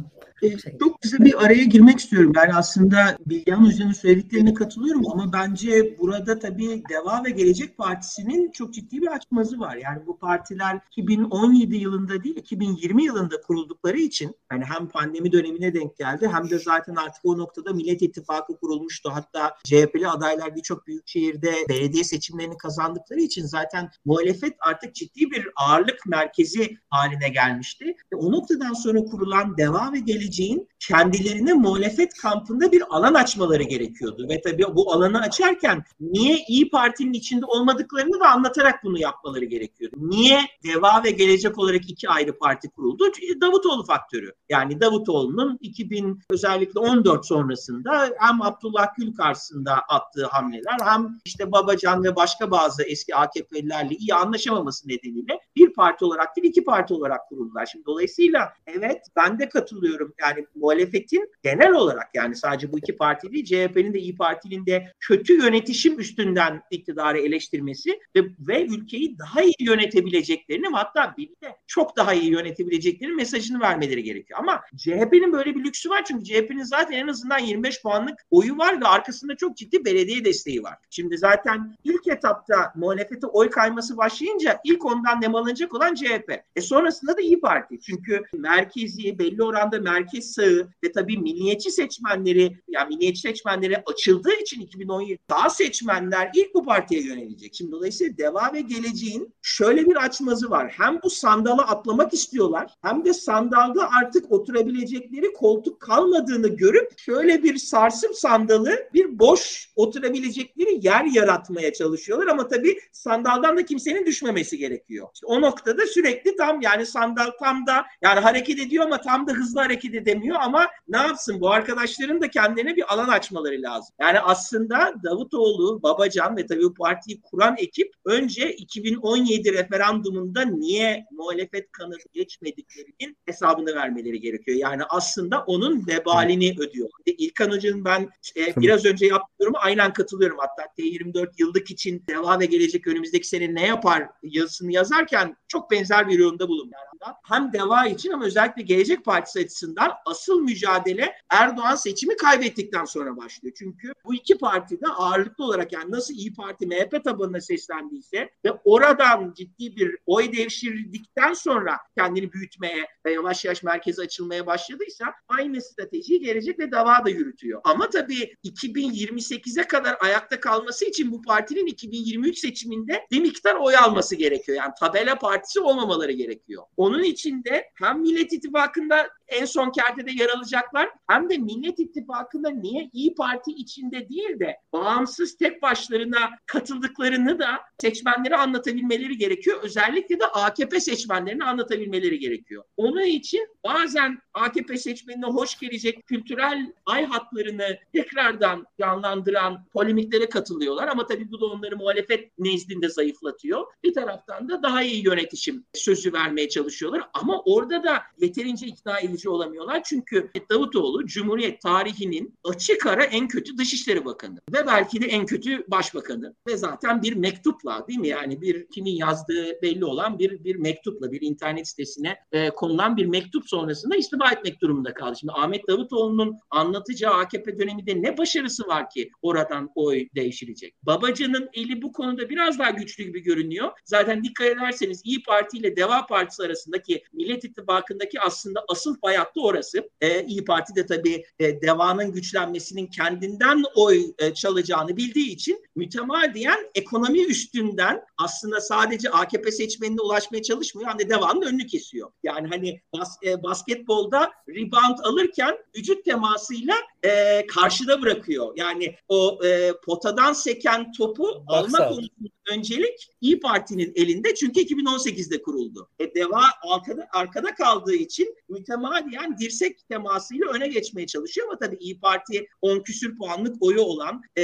[0.50, 0.78] Şey.
[0.80, 2.32] Çok kısa bir araya girmek istiyorum.
[2.36, 8.74] Ben aslında Bilgehan Hoca'nın söylediklerine katılıyorum ama bence burada tabii Deva ve Gelecek Partisi'nin çok
[8.74, 9.76] ciddi bir açmazı var.
[9.76, 15.98] Yani bu partiler 2017 yılında değil 2020 yılında kuruldukları için yani hem pandemi dönemine denk
[15.98, 19.10] geldi hem de zaten artık o noktada Millet İttifakı kurulmuştu.
[19.14, 25.48] Hatta CHP'li adaylar birçok büyük şehirde belediye seçimlerini kazandıkları için zaten muhalefet artık ciddi bir
[25.56, 27.86] ağırlık merkezi haline gelmişti.
[27.86, 33.64] Ve o noktadan sonra kurulan Deva ve Gelecek geleceğin kendilerine muhalefet kampında bir alan açmaları
[33.64, 34.28] gerekiyordu.
[34.30, 39.96] Ve tabii bu alanı açarken niye İyi Parti'nin içinde olmadıklarını da anlatarak bunu yapmaları gerekiyordu.
[40.00, 43.04] Niye Deva ve Gelecek olarak iki ayrı parti kuruldu?
[43.42, 44.34] Davutoğlu faktörü.
[44.50, 52.04] Yani Davutoğlu'nun 2000 özellikle 14 sonrasında hem Abdullah Gül karşısında attığı hamleler hem işte Babacan
[52.04, 57.30] ve başka bazı eski AKP'lilerle iyi anlaşamaması nedeniyle bir parti olarak değil iki parti olarak
[57.30, 57.66] kuruldular.
[57.66, 63.32] Şimdi dolayısıyla evet ben de katılıyorum yani muhalefetin genel olarak yani sadece bu iki parti
[63.32, 69.42] değil CHP'nin de İyi Parti'nin de kötü yönetişim üstünden iktidarı eleştirmesi ve, ve ülkeyi daha
[69.42, 74.40] iyi yönetebileceklerini hatta bir de çok daha iyi yönetebilecekleri mesajını vermeleri gerekiyor.
[74.40, 78.82] Ama CHP'nin böyle bir lüksü var çünkü CHP'nin zaten en azından 25 puanlık oyu var
[78.82, 80.78] ve arkasında çok ciddi belediye desteği var.
[80.90, 86.32] Şimdi zaten ilk etapta muhalefete oy kayması başlayınca ilk ondan nemalanacak olan CHP.
[86.56, 87.80] E sonrasında da İyi Parti.
[87.80, 94.62] Çünkü merkezi, belli oranda merkez sağı ve tabii milliyetçi seçmenleri, yani milliyetçi seçmenleri açıldığı için
[94.62, 97.56] 2017 daha seçmenler ilk bu partiye yönelecek.
[97.56, 100.74] Şimdi dolayısıyla Deva ve Geleceğin şöyle bir açmazı var.
[100.78, 107.58] Hem bu sandala atlamak istiyorlar hem de sandalda artık oturabilecekleri koltuk kalmadığını görüp şöyle bir
[107.58, 115.08] sarsıp sandalı bir boş oturabilecekleri yer yaratmaya çalışıyorlar ama tabii sandaldan da kimsenin düşmemesi gerekiyor.
[115.14, 119.32] İşte o noktada sürekli tam yani sandal tam da yani hareket ediyor ama tam da
[119.32, 123.96] hızlı hareket edemiyor ama ne yapsın bu arkadaşların da kendilerine bir alan açmaları lazım.
[124.02, 131.72] Yani aslında Davutoğlu, Babacan ve tabii bu partiyi kuran ekip önce 2017 referandumunda niye muhalefet
[131.72, 134.58] kanadı geçmediklerinin hesabını vermeleri gerekiyor.
[134.58, 136.90] Yani aslında onun vebalini ödüyor.
[137.06, 140.38] İlkan Hoca'nın ben e, biraz önce yaptığı duruma aynen katılıyorum.
[140.40, 146.08] Hatta T24 yıllık için deva ve gelecek önümüzdeki sene ne yapar yazısını yazarken çok benzer
[146.08, 146.72] bir yorumda bulundum.
[146.74, 146.93] Yani
[147.24, 153.56] hem deva için ama özellikle Gelecek Partisi açısından asıl mücadele Erdoğan seçimi kaybettikten sonra başlıyor.
[153.58, 158.52] Çünkü bu iki parti de ağırlıklı olarak yani nasıl İyi Parti MHP tabanına seslendiyse ve
[158.64, 165.62] oradan ciddi bir oy devşirdikten sonra kendini büyütmeye ve yavaş yavaş merkeze açılmaya başladıysa aynı
[165.62, 167.62] stratejiyi gelecek ve dava da yürütüyor.
[167.64, 174.16] Ama tabii 2028'e kadar ayakta kalması için bu partinin 2023 seçiminde bir miktar oy alması
[174.16, 174.58] gerekiyor.
[174.58, 176.64] Yani tabela partisi olmamaları gerekiyor.
[176.94, 182.50] Onun için de hem Millet İttifakı'nda en son kertede yer alacaklar hem de Millet İttifakı'nda
[182.50, 189.60] niye İyi Parti içinde değil de bağımsız tek başlarına katıldıklarını da seçmenlere anlatabilmeleri gerekiyor.
[189.64, 192.64] Özellikle de AKP seçmenlerine anlatabilmeleri gerekiyor.
[192.78, 201.06] Onun için bazen AKP seçmenine hoş gelecek kültürel ay hatlarını tekrardan canlandıran polemiklere katılıyorlar ama
[201.06, 203.66] tabii bu da onları muhalefet nezdinde zayıflatıyor.
[203.84, 209.23] Bir taraftan da daha iyi yönetişim sözü vermeye çalışıyorlar ama orada da yeterince ikna edici
[209.30, 209.84] olamıyorlar.
[209.84, 215.64] Çünkü Davutoğlu Cumhuriyet tarihinin açık ara en kötü Dışişleri Bakanı ve belki de en kötü
[215.68, 220.56] Başbakanı ve zaten bir mektupla değil mi yani bir kimin yazdığı belli olan bir bir
[220.56, 225.16] mektupla bir internet sitesine e, konulan bir mektup sonrasında istifa etmek durumunda kaldı.
[225.20, 230.76] Şimdi Ahmet Davutoğlu'nun anlatacağı AKP döneminde ne başarısı var ki oradan oy değişilecek?
[230.84, 233.72] Babacan'ın eli bu konuda biraz daha güçlü gibi görünüyor.
[233.86, 239.90] Zaten dikkat ederseniz İyi Parti ile Deva Partisi arasındaki Millet İttifakı'ndaki aslında asıl bayattı orası.
[240.02, 246.72] Ee, İyi Parti de tabii e, Deva'nın güçlenmesinin kendinden oy e, çalacağını bildiği için mütemadiyen
[246.76, 250.90] ekonomi üstünden aslında sadece AKP seçmenine ulaşmaya çalışmıyor.
[250.90, 252.12] Hani Deva'nın önünü kesiyor.
[252.24, 256.76] Yani hani bas, e, basketbolda rebound alırken vücut temasıyla
[257.06, 258.54] e, karşıda bırakıyor.
[258.56, 265.42] Yani o e, potadan seken topu Box alma konusunda öncelik İyi Parti'nin elinde çünkü 2018'de
[265.42, 265.90] kuruldu.
[266.00, 272.00] E, Deva arkada, arkada kaldığı için mütemadiyen dirsek temasıyla öne geçmeye çalışıyor ama tabii İyi
[272.00, 274.44] Parti 10 küsür puanlık oyu olan e,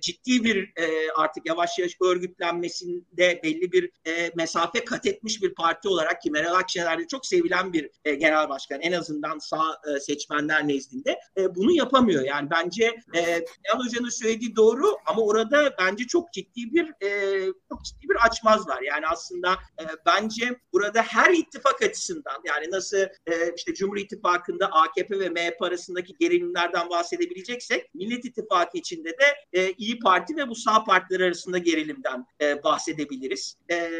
[0.00, 5.88] ciddi bir e, artık yavaş yavaş örgütlenmesinde belli bir e, mesafe kat etmiş bir parti
[5.88, 10.68] olarak ki Meral Akşener'de çok sevilen bir e, genel başkan en azından sağ e, seçmenler
[10.68, 12.24] nezdinde e, bunu yapamıyor.
[12.24, 12.84] Yani bence
[13.14, 17.29] e, Meral Hoca'nın söylediği doğru ama orada bence çok ciddi bir e,
[17.68, 18.82] çok ciddi bir açmaz var.
[18.82, 25.20] Yani aslında e, bence burada her ittifak açısından yani nasıl e, işte Cumhur İttifakı'nda AKP
[25.20, 30.84] ve MHP arasındaki gerilimlerden bahsedebileceksek Millet İttifakı içinde de e, İyi Parti ve bu sağ
[30.84, 33.56] partiler arasında gerilimden e, bahsedebiliriz.
[33.68, 33.90] E, e,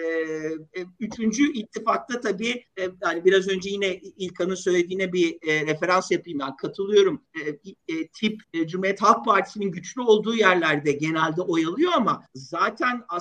[1.00, 6.38] üçüncü ittifakta tabii e, yani biraz önce yine İlkan'ın söylediğine bir e, referans yapayım.
[6.38, 7.22] Ben katılıyorum.
[7.34, 7.48] E,
[7.94, 13.19] e, tip e, Cumhuriyet Halk Partisi'nin güçlü olduğu yerlerde genelde oy alıyor ama zaten aslında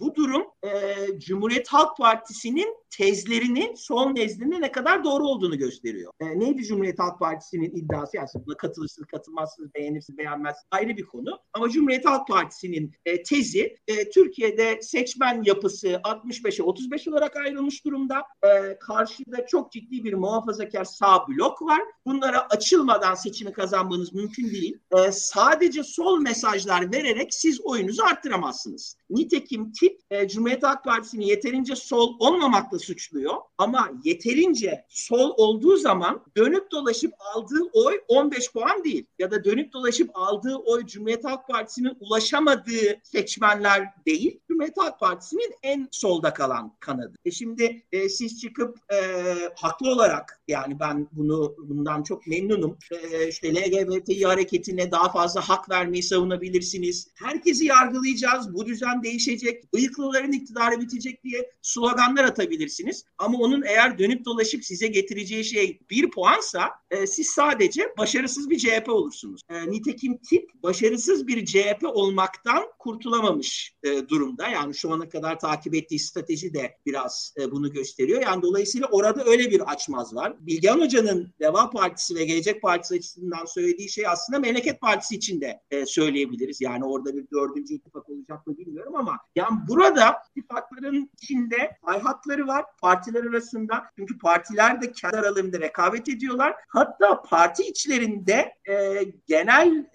[0.00, 0.70] bu durum e,
[1.18, 6.12] Cumhuriyet Halk Partisi'nin tezlerinin son nezdinde ne kadar doğru olduğunu gösteriyor.
[6.20, 8.16] E, neydi Cumhuriyet Halk Partisi'nin iddiası?
[8.16, 11.38] Yani buna katılırsınız, katılmazsınız, beğenirsiniz, beğenmezsiniz ayrı bir konu.
[11.52, 18.22] Ama Cumhuriyet Halk Partisi'nin e, tezi e, Türkiye'de seçmen yapısı 65'e 35 olarak ayrılmış durumda.
[18.42, 21.80] E, karşıda çok ciddi bir muhafazakar sağ blok var.
[22.06, 24.78] Bunlara açılmadan seçimi kazanmanız mümkün değil.
[24.92, 28.96] E, sadece sol mesajlar vererek siz oyunuzu arttıramazsınız.
[29.10, 33.34] Nitekim tip e, Cumhuriyet Halk Partisi'nin yeterince sol olmamakla olmakla suçluyor.
[33.58, 39.06] Ama yeterince sol olduğu zaman dönüp dolaşıp aldığı oy 15 puan değil.
[39.18, 44.40] Ya da dönüp dolaşıp aldığı oy Cumhuriyet Halk Partisi'nin ulaşamadığı seçmenler değil.
[44.48, 47.14] Cumhuriyet Halk Partisi'nin en solda kalan kanadı.
[47.24, 48.98] E şimdi e, siz çıkıp e,
[49.56, 52.78] haklı olarak yani ben bunu bundan çok memnunum.
[52.90, 57.08] E, işte LGBTİ hareketine daha fazla hak vermeyi savunabilirsiniz.
[57.14, 58.54] Herkesi yargılayacağız.
[58.54, 59.72] Bu düzen değişecek.
[59.72, 62.65] Bıyıklıların iktidarı bitecek diye sloganlar atabilirsiniz.
[63.18, 68.58] Ama onun eğer dönüp dolaşıp size getireceği şey bir puansa e, siz sadece başarısız bir
[68.58, 69.40] CHP olursunuz.
[69.50, 74.48] E, nitekim tip başarısız bir CHP olmaktan kurtulamamış e, durumda.
[74.48, 78.22] Yani şu ana kadar takip ettiği strateji de biraz e, bunu gösteriyor.
[78.22, 80.36] Yani dolayısıyla orada öyle bir açmaz var.
[80.40, 85.60] Bilgehan Hoca'nın Deva Partisi ve Gelecek Partisi açısından söylediği şey aslında Memleket Partisi için de
[85.70, 86.60] e, söyleyebiliriz.
[86.60, 92.55] Yani orada bir dördüncü ittifak olacak mı bilmiyorum ama yani burada ittifakların içinde hayhatları var
[92.80, 93.84] partiler arasında.
[93.98, 96.54] Çünkü partiler de kendi aralarında rekabet ediyorlar.
[96.68, 99.86] Hatta parti içlerinde e, genel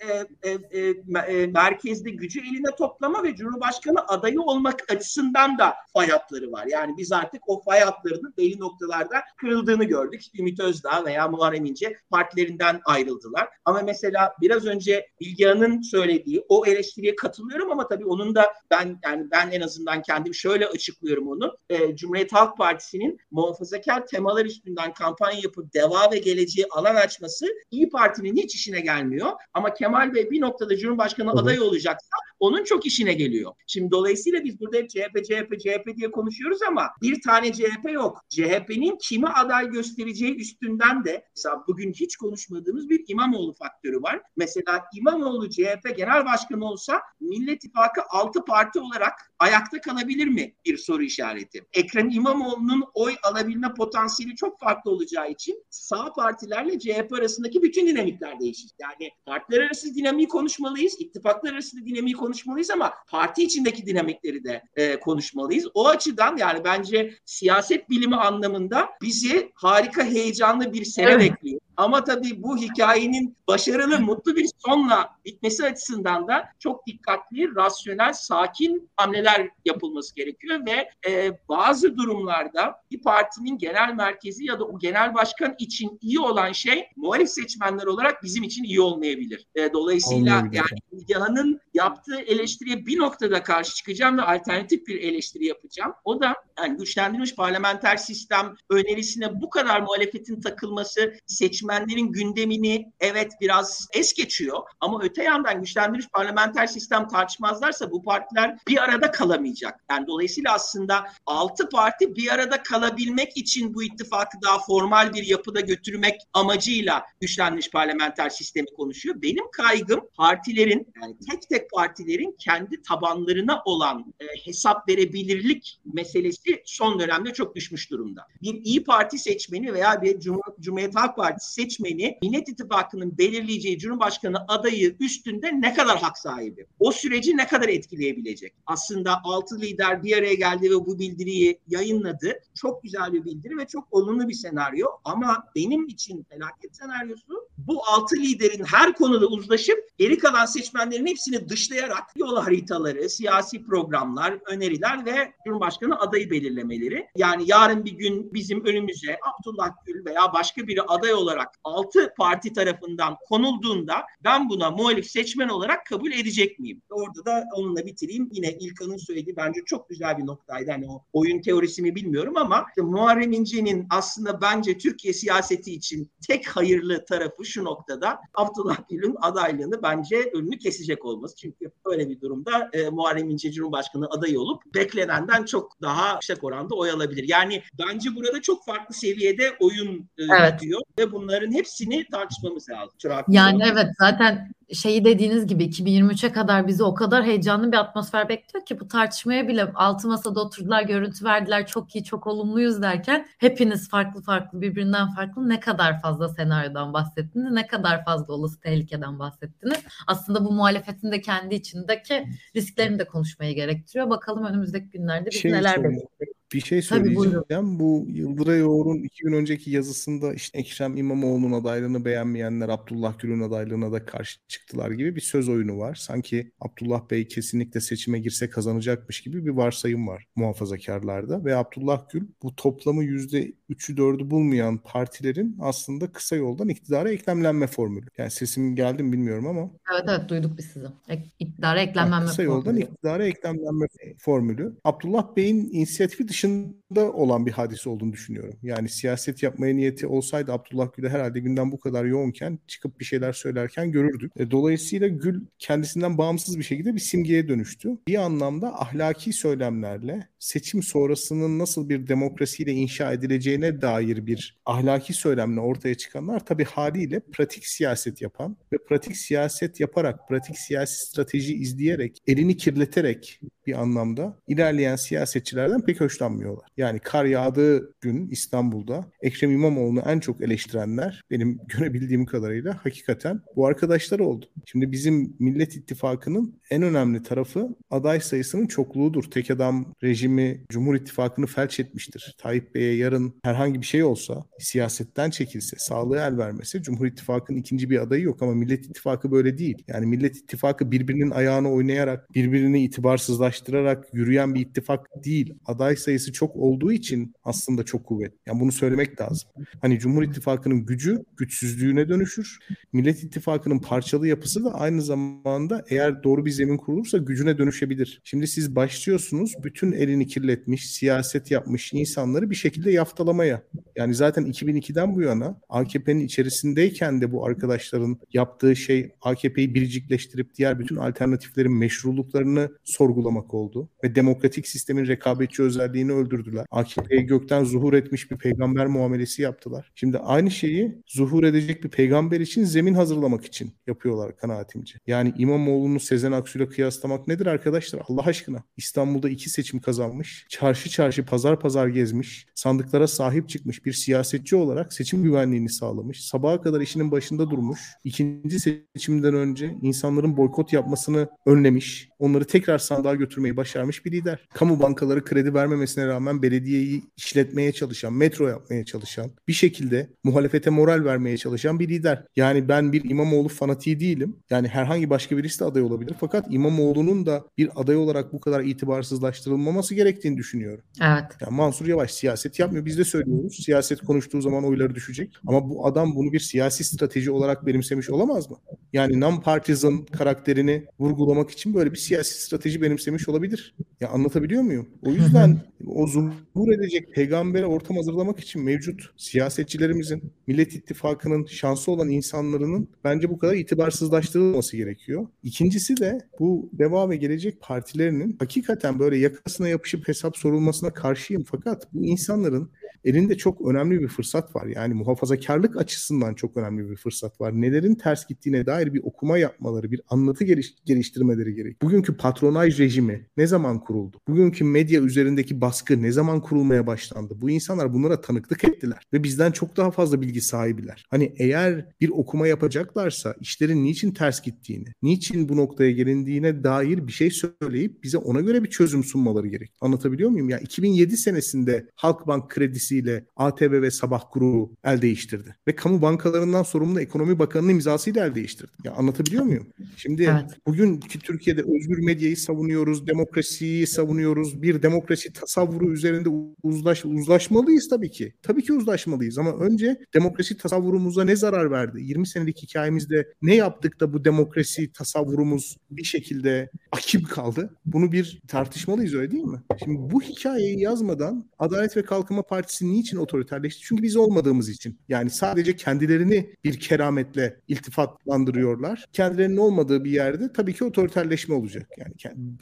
[0.43, 6.51] e, e, e, merkezde gücü eline toplama ve Cumhurbaşkanı adayı olmak açısından da fay hatları
[6.51, 6.65] var.
[6.65, 10.21] Yani biz artık o fay hatlarının belli noktalarda kırıldığını gördük.
[10.39, 13.49] Ümit Özdağ veya Muharrem İnce partilerinden ayrıldılar.
[13.65, 19.31] Ama mesela biraz önce Bilgehan'ın söylediği o eleştiriye katılıyorum ama tabii onun da ben yani
[19.31, 21.57] ben en azından kendim şöyle açıklıyorum onu.
[21.69, 27.89] E, Cumhuriyet Halk Partisi'nin muhafazakar temalar üstünden kampanya yapıp deva ve geleceği alan açması İyi
[27.89, 29.31] Parti'nin hiç işine gelmiyor.
[29.53, 33.51] Ama Kemal Bey bir noktada Cumhurbaşkanı adayı olacaksa onun çok işine geliyor.
[33.67, 38.21] Şimdi dolayısıyla biz burada hep CHP, CHP, CHP diye konuşuyoruz ama bir tane CHP yok.
[38.29, 44.21] CHP'nin kimi aday göstereceği üstünden de mesela bugün hiç konuşmadığımız bir İmamoğlu faktörü var.
[44.37, 50.55] Mesela İmamoğlu CHP genel başkanı olsa Millet İttifakı 6 parti olarak ayakta kalabilir mi?
[50.65, 51.65] Bir soru işareti.
[51.73, 58.39] Ekrem İmamoğlu'nun oy alabilme potansiyeli çok farklı olacağı için sağ partilerle CHP arasındaki bütün dinamikler
[58.39, 58.71] değişir.
[58.79, 64.99] Yani partiler arası dinamiği konuşmalıyız, ittifaklar arası dinamiği konuşmalıyız ama parti içindeki dinamikleri de e,
[64.99, 65.67] konuşmalıyız.
[65.73, 71.31] O açıdan yani bence siyaset bilimi anlamında bizi harika heyecanlı bir sene evet.
[71.31, 71.61] bekliyor.
[71.77, 78.89] Ama tabii bu hikayenin başarılı, mutlu bir sonla bitmesi açısından da çok dikkatli, rasyonel, sakin
[78.97, 85.13] hamleler yapılması gerekiyor ve e, bazı durumlarda bir partinin genel merkezi ya da o genel
[85.13, 89.47] başkan için iyi olan şey muhalif seçmenler olarak bizim için iyi olmayabilir.
[89.55, 95.93] E, dolayısıyla yani Bilgehan'ın yaptığı eleştiriye bir noktada karşı çıkacağım ve alternatif bir eleştiri yapacağım.
[96.05, 101.13] O da yani güçlendirilmiş parlamenter sistem önerisine bu kadar muhalefetin takılması
[101.61, 108.57] seçmenlerin gündemini evet biraz es geçiyor ama öte yandan güçlendirilmiş parlamenter sistem tartışmazlarsa bu partiler
[108.67, 109.83] bir arada kalamayacak.
[109.91, 115.59] Yani dolayısıyla aslında altı parti bir arada kalabilmek için bu ittifakı daha formal bir yapıda
[115.59, 119.21] götürmek amacıyla güçlendirilmiş parlamenter sistemi konuşuyor.
[119.21, 126.99] Benim kaygım partilerin yani tek tek partilerin kendi tabanlarına olan e, hesap verebilirlik meselesi son
[126.99, 128.27] dönemde çok düşmüş durumda.
[128.41, 134.45] Bir İyi Parti seçmeni veya bir Cum Cumhuriyet Halk Partisi seçmeni Millet İttifakı'nın belirleyeceği Cumhurbaşkanı
[134.47, 136.65] adayı üstünde ne kadar hak sahibi?
[136.79, 138.53] O süreci ne kadar etkileyebilecek?
[138.65, 142.39] Aslında altı lider bir araya geldi ve bu bildiriyi yayınladı.
[142.55, 147.81] Çok güzel bir bildiri ve çok olumlu bir senaryo ama benim için felaket senaryosu bu
[147.85, 155.05] altı liderin her konuda uzlaşıp geri kalan seçmenlerin hepsini dışlayarak yol haritaları, siyasi programlar, öneriler
[155.05, 157.07] ve Cumhurbaşkanı adayı belirlemeleri.
[157.15, 162.53] Yani yarın bir gün bizim önümüze Abdullah Gül veya başka biri aday olarak altı parti
[162.53, 166.81] tarafından konulduğunda ben buna muhalif seçmen olarak kabul edecek miyim?
[166.89, 168.29] Orada da onunla bitireyim.
[168.31, 170.71] Yine İlkan'ın söylediği bence çok güzel bir noktaydı.
[170.71, 176.47] Hani o oyun teorisini bilmiyorum ama işte Muharrem İnce'nin aslında bence Türkiye siyaseti için tek
[176.47, 181.35] hayırlı tarafı şu noktada Abdullah Gül'ün adaylığını bence önünü kesecek olması.
[181.35, 186.75] Çünkü öyle bir durumda e, Muharrem İnce Cumhurbaşkanı adayı olup beklenenden çok daha yüksek oranda
[186.75, 187.25] oy alabilir.
[187.27, 190.59] Yani bence burada çok farklı seviyede oyun e, evet.
[190.59, 192.95] gidiyor ve bunların hepsini tartışmamız lazım.
[192.97, 198.29] Çırak yani evet zaten şeyi dediğiniz gibi 2023'e kadar bizi o kadar heyecanlı bir atmosfer
[198.29, 203.27] bekliyor ki bu tartışmaya bile altı masada oturdular, görüntü verdiler, çok iyi, çok olumluyuz derken
[203.37, 209.19] hepiniz farklı farklı birbirinden farklı ne kadar fazla senaryodan bahsettiniz, ne kadar fazla olası tehlikeden
[209.19, 209.79] bahsettiniz.
[210.07, 214.09] Aslında bu muhalefetin de kendi içindeki risklerini de konuşmayı gerektiriyor.
[214.09, 216.40] Bakalım önümüzdeki günlerde biz şey neler bekleyecek.
[216.53, 217.79] Bir şey söyleyeceğim.
[217.79, 223.91] Bu Yıldıray Yoğur'un iki gün önceki yazısında işte Ekrem İmamoğlu'nun adaylığını beğenmeyenler Abdullah Gül'ün adaylığına
[223.91, 225.95] da karşı çıktılar gibi bir söz oyunu var.
[225.95, 232.27] Sanki Abdullah Bey kesinlikle seçime girse kazanacakmış gibi bir varsayım var muhafazakarlarda ve Abdullah Gül
[232.43, 238.05] bu toplamı yüzde üçü dördü bulmayan partilerin aslında kısa yoldan iktidara eklemlenme formülü.
[238.17, 239.71] Yani sesim geldi mi bilmiyorum ama.
[239.93, 240.85] Evet evet duyduk biz sizi.
[241.09, 242.83] Ek, iktidara eklemlenme yani kısa yoldan formülü.
[242.83, 243.87] iktidara eklemlenme
[244.19, 244.73] formülü.
[244.83, 248.55] Abdullah Bey'in inisiyatifi solution dışında olan bir hadise olduğunu düşünüyorum.
[248.63, 253.33] Yani siyaset yapmaya niyeti olsaydı Abdullah Gül'e herhalde günden bu kadar yoğunken çıkıp bir şeyler
[253.33, 254.31] söylerken görürdük.
[254.37, 257.89] E, dolayısıyla Gül kendisinden bağımsız bir şekilde bir simgeye dönüştü.
[258.07, 265.59] Bir anlamda ahlaki söylemlerle seçim sonrasının nasıl bir demokrasiyle inşa edileceğine dair bir ahlaki söylemle
[265.59, 272.17] ortaya çıkanlar tabii haliyle pratik siyaset yapan ve pratik siyaset yaparak, pratik siyasi strateji izleyerek,
[272.27, 276.65] elini kirleterek bir anlamda ilerleyen siyasetçilerden pek hoşlanmıyorlar.
[276.81, 283.67] Yani kar yağdığı gün İstanbul'da Ekrem İmamoğlu'nu en çok eleştirenler benim görebildiğim kadarıyla hakikaten bu
[283.67, 284.45] arkadaşlar oldu.
[284.65, 289.23] Şimdi bizim Millet İttifakı'nın en önemli tarafı aday sayısının çokluğudur.
[289.23, 292.35] Tek adam rejimi Cumhur İttifakı'nı felç etmiştir.
[292.37, 297.89] Tayyip Bey'e yarın herhangi bir şey olsa, siyasetten çekilse, sağlığı el vermese Cumhur İttifakı'nın ikinci
[297.89, 299.83] bir adayı yok ama Millet İttifakı böyle değil.
[299.87, 305.53] Yani Millet İttifakı birbirinin ayağını oynayarak, birbirini itibarsızlaştırarak yürüyen bir ittifak değil.
[305.65, 308.33] Aday sayısı çok olduğu için aslında çok kuvvet.
[308.45, 309.49] Yani bunu söylemek lazım.
[309.81, 312.59] Hani Cumhur İttifakı'nın gücü güçsüzlüğüne dönüşür.
[312.93, 318.21] Millet İttifakı'nın parçalı yapısı da aynı zamanda eğer doğru bir zemin kurulursa gücüne dönüşebilir.
[318.23, 323.61] Şimdi siz başlıyorsunuz bütün elini kirletmiş, siyaset yapmış insanları bir şekilde yaftalamaya.
[323.95, 330.79] Yani zaten 2002'den bu yana AKP'nin içerisindeyken de bu arkadaşların yaptığı şey AKP'yi biricikleştirip diğer
[330.79, 333.89] bütün alternatiflerin meşruluklarını sorgulamak oldu.
[334.03, 336.60] Ve demokratik sistemin rekabetçi özelliğini öldürdüler.
[336.71, 339.91] AKP'ye gökten zuhur etmiş bir peygamber muamelesi yaptılar.
[339.95, 344.99] Şimdi aynı şeyi zuhur edecek bir peygamber için zemin hazırlamak için yapıyorlar kanaatimce.
[345.07, 348.01] Yani İmamoğlu'nu Sezen Aksu'yla kıyaslamak nedir arkadaşlar?
[348.09, 348.63] Allah aşkına.
[348.77, 350.45] İstanbul'da iki seçim kazanmış.
[350.49, 352.45] Çarşı çarşı pazar pazar gezmiş.
[352.55, 356.25] Sandıklara sahip çıkmış bir siyasetçi olarak seçim güvenliğini sağlamış.
[356.25, 357.79] Sabaha kadar işinin başında durmuş.
[358.03, 362.10] İkinci seçimden önce insanların boykot yapmasını önlemiş.
[362.21, 364.47] Onları tekrar sandığa götürmeyi başarmış bir lider.
[364.53, 371.05] Kamu bankaları kredi vermemesine rağmen belediyeyi işletmeye çalışan, metro yapmaya çalışan, bir şekilde muhalefete moral
[371.05, 372.23] vermeye çalışan bir lider.
[372.35, 374.35] Yani ben bir İmamoğlu fanatiği değilim.
[374.49, 376.15] Yani herhangi başka birisi de aday olabilir.
[376.19, 380.83] Fakat İmamoğlu'nun da bir aday olarak bu kadar itibarsızlaştırılmaması gerektiğini düşünüyorum.
[381.01, 381.25] Evet.
[381.41, 382.85] Yani Mansur Yavaş siyaset yapmıyor.
[382.85, 383.55] Biz de söylüyoruz.
[383.65, 385.33] Siyaset konuştuğu zaman oyları düşecek.
[385.47, 388.57] Ama bu adam bunu bir siyasi strateji olarak benimsemiş olamaz mı?
[388.93, 393.75] Yani non-partisan karakterini vurgulamak için böyle bir siyasi strateji benimsemiş olabilir.
[393.99, 394.89] Ya anlatabiliyor muyum?
[395.01, 402.09] O yüzden o zuhur edecek peygambere ortam hazırlamak için mevcut siyasetçilerimizin, Millet İttifakı'nın şansı olan
[402.09, 405.27] insanların bence bu kadar itibarsızlaştırılması gerekiyor.
[405.43, 411.43] İkincisi de bu Deva ve Gelecek partilerinin hakikaten böyle yakasına yapışıp hesap sorulmasına karşıyım.
[411.43, 412.69] Fakat bu insanların
[413.03, 414.65] elinde çok önemli bir fırsat var.
[414.65, 417.61] Yani muhafazakarlık açısından çok önemli bir fırsat var.
[417.61, 421.81] Nelerin ters gittiğine dair bir okuma yapmaları, bir anlatı geliş- geliştirmeleri gerek.
[421.81, 424.17] Bugünkü patronaj rejimi ne zaman kuruldu?
[424.27, 427.33] Bugünkü medya üzerindeki baskı ne zaman kurulmaya başlandı?
[427.41, 431.05] Bu insanlar bunlara tanıklık ettiler ve bizden çok daha fazla bilgi sahibiler.
[431.09, 437.11] Hani eğer bir okuma yapacaklarsa işlerin niçin ters gittiğini, niçin bu noktaya gelindiğine dair bir
[437.11, 439.71] şey söyleyip bize ona göre bir çözüm sunmaları gerek.
[439.81, 440.49] Anlatabiliyor muyum?
[440.49, 442.49] Ya 2007 senesinde Halkbank
[442.81, 448.35] kredisiyle ATV ve Sabah grubu el değiştirdi ve kamu bankalarından sorumlu Ekonomi Bakanı'nın imzasıyla el
[448.35, 448.71] değiştirdi.
[448.83, 449.67] Ya anlatabiliyor muyum?
[449.97, 450.51] Şimdi Evet.
[450.67, 454.61] bugünkü Türkiye'de özgür medyayı savunuyoruz, demokrasiyi savunuyoruz.
[454.61, 456.29] Bir demokrasi tasavvuru üzerinde
[456.63, 458.33] uzlaş, uzlaşmalıyız tabii ki.
[458.41, 462.01] Tabii ki uzlaşmalıyız ama önce demokrasi tasavvurumuza ne zarar verdi?
[462.01, 467.77] 20 senelik hikayemizde ne yaptık da bu demokrasi tasavvurumuz bir şekilde akim kaldı?
[467.85, 469.61] Bunu bir tartışmalıyız öyle değil mi?
[469.83, 473.81] Şimdi bu hikayeyi yazmadan Adalet ve Kalkınma Partisi niçin otoriterleşti?
[473.83, 474.99] Çünkü biz olmadığımız için.
[475.09, 479.05] Yani sadece kendilerini bir kerametle iltifatlandırıyorlar.
[479.13, 481.89] Kendilerinin olmadığı bir yerde tabii ki otoriterleşme olacak.
[481.97, 482.13] Yani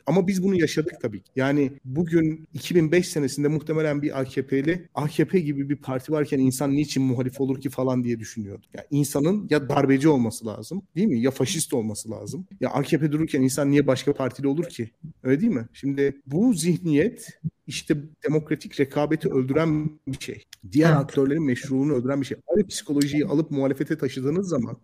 [0.06, 1.32] ama biz bunu yaşadık tabii ki.
[1.36, 7.42] Yani bugün 2005 senesinde muhtemelen bir AKP'li AKP gibi bir parti varken insan niçin muhalif
[7.42, 8.68] olur ki falan diye düşünüyordu.
[8.74, 11.20] Ya insanın ya darbeci olması lazım, değil mi?
[11.22, 12.48] Ya faşist olması lazım.
[12.60, 14.92] Ya AKP dururken insan niye başka partili olur ki?
[15.24, 15.68] Öyle değil mi?
[15.74, 17.28] Şimdi bu zihniyet
[17.70, 17.98] işte
[18.28, 20.44] demokratik rekabeti öldüren bir şey.
[20.72, 21.00] Diğer Evet.
[21.00, 22.38] aktörlerin meşruluğunu öldüren bir şey.
[22.48, 24.78] Aynı psikolojiyi alıp muhalefete taşıdığınız zaman